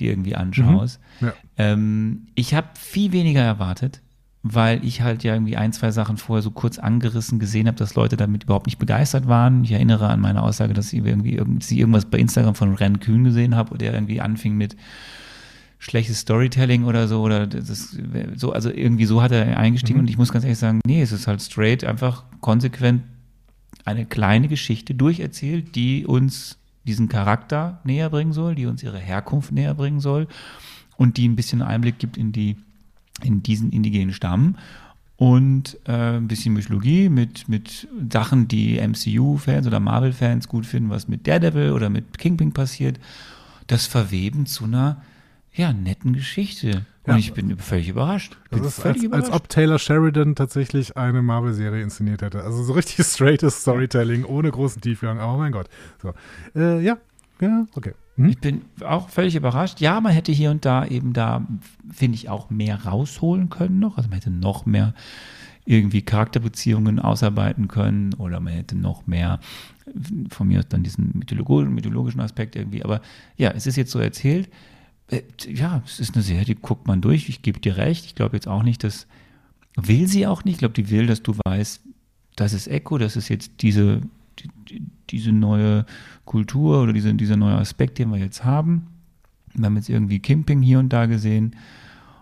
[0.00, 1.00] dir irgendwie anschaust.
[1.20, 1.32] Ja.
[1.56, 4.02] Ähm, ich habe viel weniger erwartet,
[4.42, 7.94] weil ich halt ja irgendwie ein, zwei Sachen vorher so kurz angerissen gesehen habe, dass
[7.94, 9.64] Leute damit überhaupt nicht begeistert waren.
[9.64, 13.00] Ich erinnere an meine Aussage, dass ich irgendwie irgend, sie irgendwas bei Instagram von Ren
[13.00, 14.76] Kühn gesehen habe, der irgendwie anfing mit
[15.78, 17.96] schlechtes Storytelling oder so oder das
[18.36, 21.12] so also irgendwie so hat er eingestiegen und ich muss ganz ehrlich sagen, nee, es
[21.12, 23.02] ist halt straight einfach konsequent
[23.84, 29.52] eine kleine Geschichte durcherzählt, die uns diesen Charakter näher bringen soll, die uns ihre Herkunft
[29.52, 30.26] näher bringen soll
[30.96, 32.56] und die ein bisschen Einblick gibt in die
[33.22, 34.56] in diesen indigenen Stamm
[35.16, 41.06] und äh, ein bisschen Mythologie mit, mit Sachen, die MCU-Fans oder Marvel-Fans gut finden, was
[41.06, 42.98] mit Daredevil oder mit Kingpin passiert,
[43.68, 45.02] das verweben zu einer
[45.54, 46.84] ja, netten Geschichte.
[47.04, 47.16] Und Ja.
[47.18, 48.36] ich bin völlig überrascht.
[48.50, 52.42] Bin Das ist völlig als, als ob Taylor Sheridan tatsächlich eine Marvel-Serie inszeniert hätte.
[52.42, 55.20] Also so richtig straightes Storytelling, ohne großen Tiefgang.
[55.20, 55.68] Oh mein Gott.
[56.02, 56.12] So.
[56.58, 56.96] Äh, ja,
[57.40, 57.92] ja, okay.
[58.16, 58.28] Hm?
[58.28, 59.80] Ich bin auch völlig überrascht.
[59.80, 61.46] Ja, man hätte hier und da eben da,
[61.92, 63.96] finde ich, auch mehr rausholen können noch.
[63.96, 64.94] Also man hätte noch mehr
[65.66, 69.40] irgendwie Charakterbeziehungen ausarbeiten können oder man hätte noch mehr
[70.30, 72.82] von mir aus dann diesen mythologischen Aspekt irgendwie.
[72.84, 73.00] Aber
[73.36, 74.48] ja, es ist jetzt so erzählt.
[75.08, 77.28] Äh, Ja, es ist eine Serie, die guckt man durch.
[77.28, 78.04] Ich gebe dir recht.
[78.06, 79.06] Ich glaube jetzt auch nicht, dass
[79.76, 80.54] will sie auch nicht.
[80.54, 81.82] Ich glaube, die will, dass du weißt,
[82.36, 84.00] das ist Echo, das ist jetzt diese
[84.38, 85.86] die, die, diese neue
[86.24, 88.88] Kultur oder diese, dieser neue Aspekt, den wir jetzt haben.
[89.54, 91.54] Wir haben jetzt irgendwie Kimping hier und da gesehen.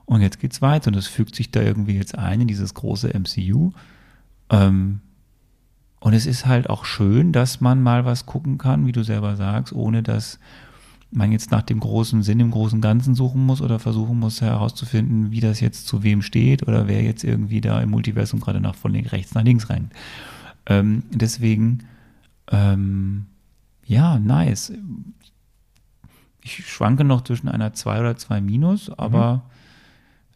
[0.05, 3.09] Und jetzt geht's weiter und es fügt sich da irgendwie jetzt ein in dieses große
[3.19, 3.73] MCU.
[4.51, 5.01] Ähm,
[6.01, 9.37] und es ist halt auch schön, dass man mal was gucken kann, wie du selber
[9.37, 10.39] sagst, ohne dass
[11.13, 15.31] man jetzt nach dem großen Sinn im großen Ganzen suchen muss oder versuchen muss herauszufinden,
[15.31, 18.75] wie das jetzt zu wem steht oder wer jetzt irgendwie da im Multiversum gerade nach
[18.75, 19.93] von rechts nach links rennt.
[20.67, 21.85] Ähm, deswegen,
[22.51, 23.27] ähm,
[23.85, 24.73] ja, nice.
[26.43, 29.41] Ich schwanke noch zwischen einer 2 oder 2 Minus, aber mhm.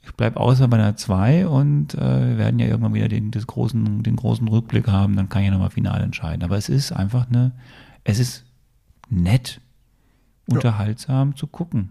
[0.03, 4.03] ich bleibe außer bei einer 2 und äh, wir werden ja irgendwann wieder den, großen,
[4.03, 6.45] den großen Rückblick haben, dann kann ich ja nochmal final entscheiden.
[6.45, 7.53] Aber es ist einfach eine,
[8.05, 8.45] es ist
[9.09, 9.61] nett
[10.47, 11.37] unterhaltsam ja.
[11.37, 11.91] zu gucken.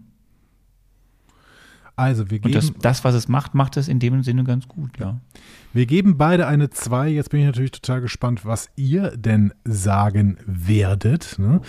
[1.96, 2.54] Also wir geben.
[2.54, 5.18] Und das, das, was es macht, macht es in dem Sinne ganz gut, ja.
[5.76, 7.10] Wir geben beide eine 2.
[7.10, 11.60] Jetzt bin ich natürlich total gespannt, was ihr denn sagen werdet, ne?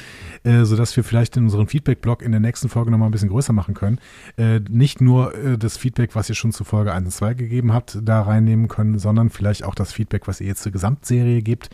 [0.45, 3.51] äh, sodass wir vielleicht in unseren Feedback-Blog in der nächsten Folge nochmal ein bisschen größer
[3.51, 3.99] machen können.
[4.37, 7.73] Äh, nicht nur äh, das Feedback, was ihr schon zu Folge 1 und 2 gegeben
[7.73, 11.69] habt, da reinnehmen können, sondern vielleicht auch das Feedback, was ihr jetzt zur Gesamtserie gebt.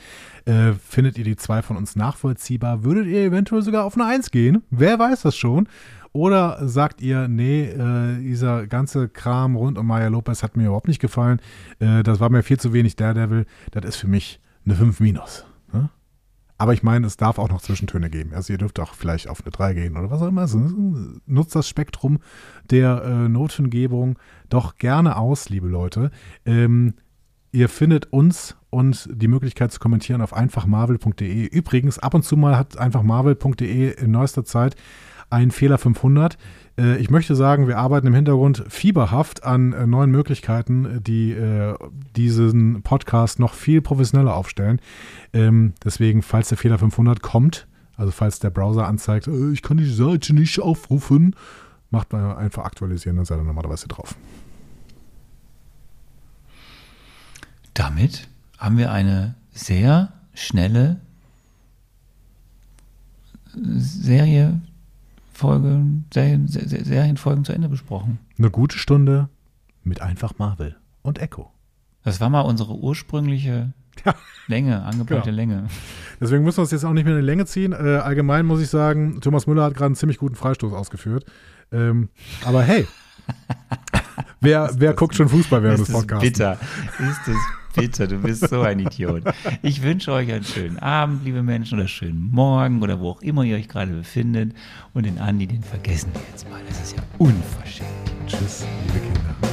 [0.45, 2.84] Äh, findet ihr die 2 von uns nachvollziehbar?
[2.84, 4.63] Würdet ihr eventuell sogar auf eine 1 gehen?
[4.71, 5.67] Wer weiß das schon?
[6.14, 10.88] Oder sagt ihr, nee, äh, dieser ganze Kram rund um Maya Lopez hat mir überhaupt
[10.88, 11.41] nicht gefallen.
[11.80, 13.47] Äh, das war mir viel zu wenig Daredevil.
[13.72, 15.43] Das ist für mich eine 5 minus.
[15.74, 15.89] Ne?
[16.59, 18.34] Aber ich meine, es darf auch noch Zwischentöne geben.
[18.36, 20.41] Also ihr dürft auch vielleicht auf eine 3 gehen oder was auch immer.
[20.41, 20.59] Also,
[21.26, 22.20] nutzt das Spektrum
[22.70, 26.11] der äh, Notengebung doch gerne aus, liebe Leute.
[26.45, 26.93] Ähm,
[27.51, 31.47] ihr findet uns und die Möglichkeit zu kommentieren auf einfachmarvel.de.
[31.47, 34.76] Übrigens, ab und zu mal hat einfachmarvel.de in neuester Zeit
[35.34, 36.38] ein Fehler 500.
[36.77, 41.75] Äh, ich möchte sagen, wir arbeiten im Hintergrund fieberhaft an äh, neuen Möglichkeiten, die äh,
[42.15, 44.79] diesen Podcast noch viel professioneller aufstellen.
[45.34, 47.67] Ähm, deswegen, falls der Fehler 500 kommt,
[47.97, 51.36] also falls der Browser anzeigt, ich kann die Seite nicht aufrufen,
[51.89, 54.15] macht man einfach aktualisieren, dann seid ihr normalerweise drauf.
[57.73, 58.27] Damit
[58.57, 61.01] haben wir eine sehr schnelle
[63.55, 64.61] Serie
[65.34, 68.19] Folgen, Serien, Serienfolgen zu Ende besprochen.
[68.38, 69.29] Eine gute Stunde
[69.84, 71.51] mit einfach Marvel und Echo.
[72.03, 73.73] Das war mal unsere ursprüngliche
[74.05, 74.15] ja.
[74.47, 75.36] Länge, angepeute ja.
[75.36, 75.67] Länge.
[76.19, 77.73] Deswegen müssen wir uns jetzt auch nicht mehr in die Länge ziehen.
[77.73, 81.25] Äh, allgemein muss ich sagen, Thomas Müller hat gerade einen ziemlich guten Freistoß ausgeführt.
[81.71, 82.09] Ähm,
[82.45, 82.88] aber hey,
[84.41, 86.23] wer, wer guckt schon Fußball während des Podcasts?
[86.23, 86.57] Bitter.
[86.99, 87.38] Ist es
[87.76, 89.24] Bitte, du bist so ein Idiot.
[89.61, 93.43] Ich wünsche euch einen schönen Abend, liebe Menschen, oder schönen Morgen oder wo auch immer
[93.43, 94.53] ihr euch gerade befindet.
[94.93, 96.61] Und den Andi, den vergessen wir jetzt mal.
[96.67, 97.89] Das ist ja unverschämt.
[98.28, 99.52] Tschüss, liebe Kinder.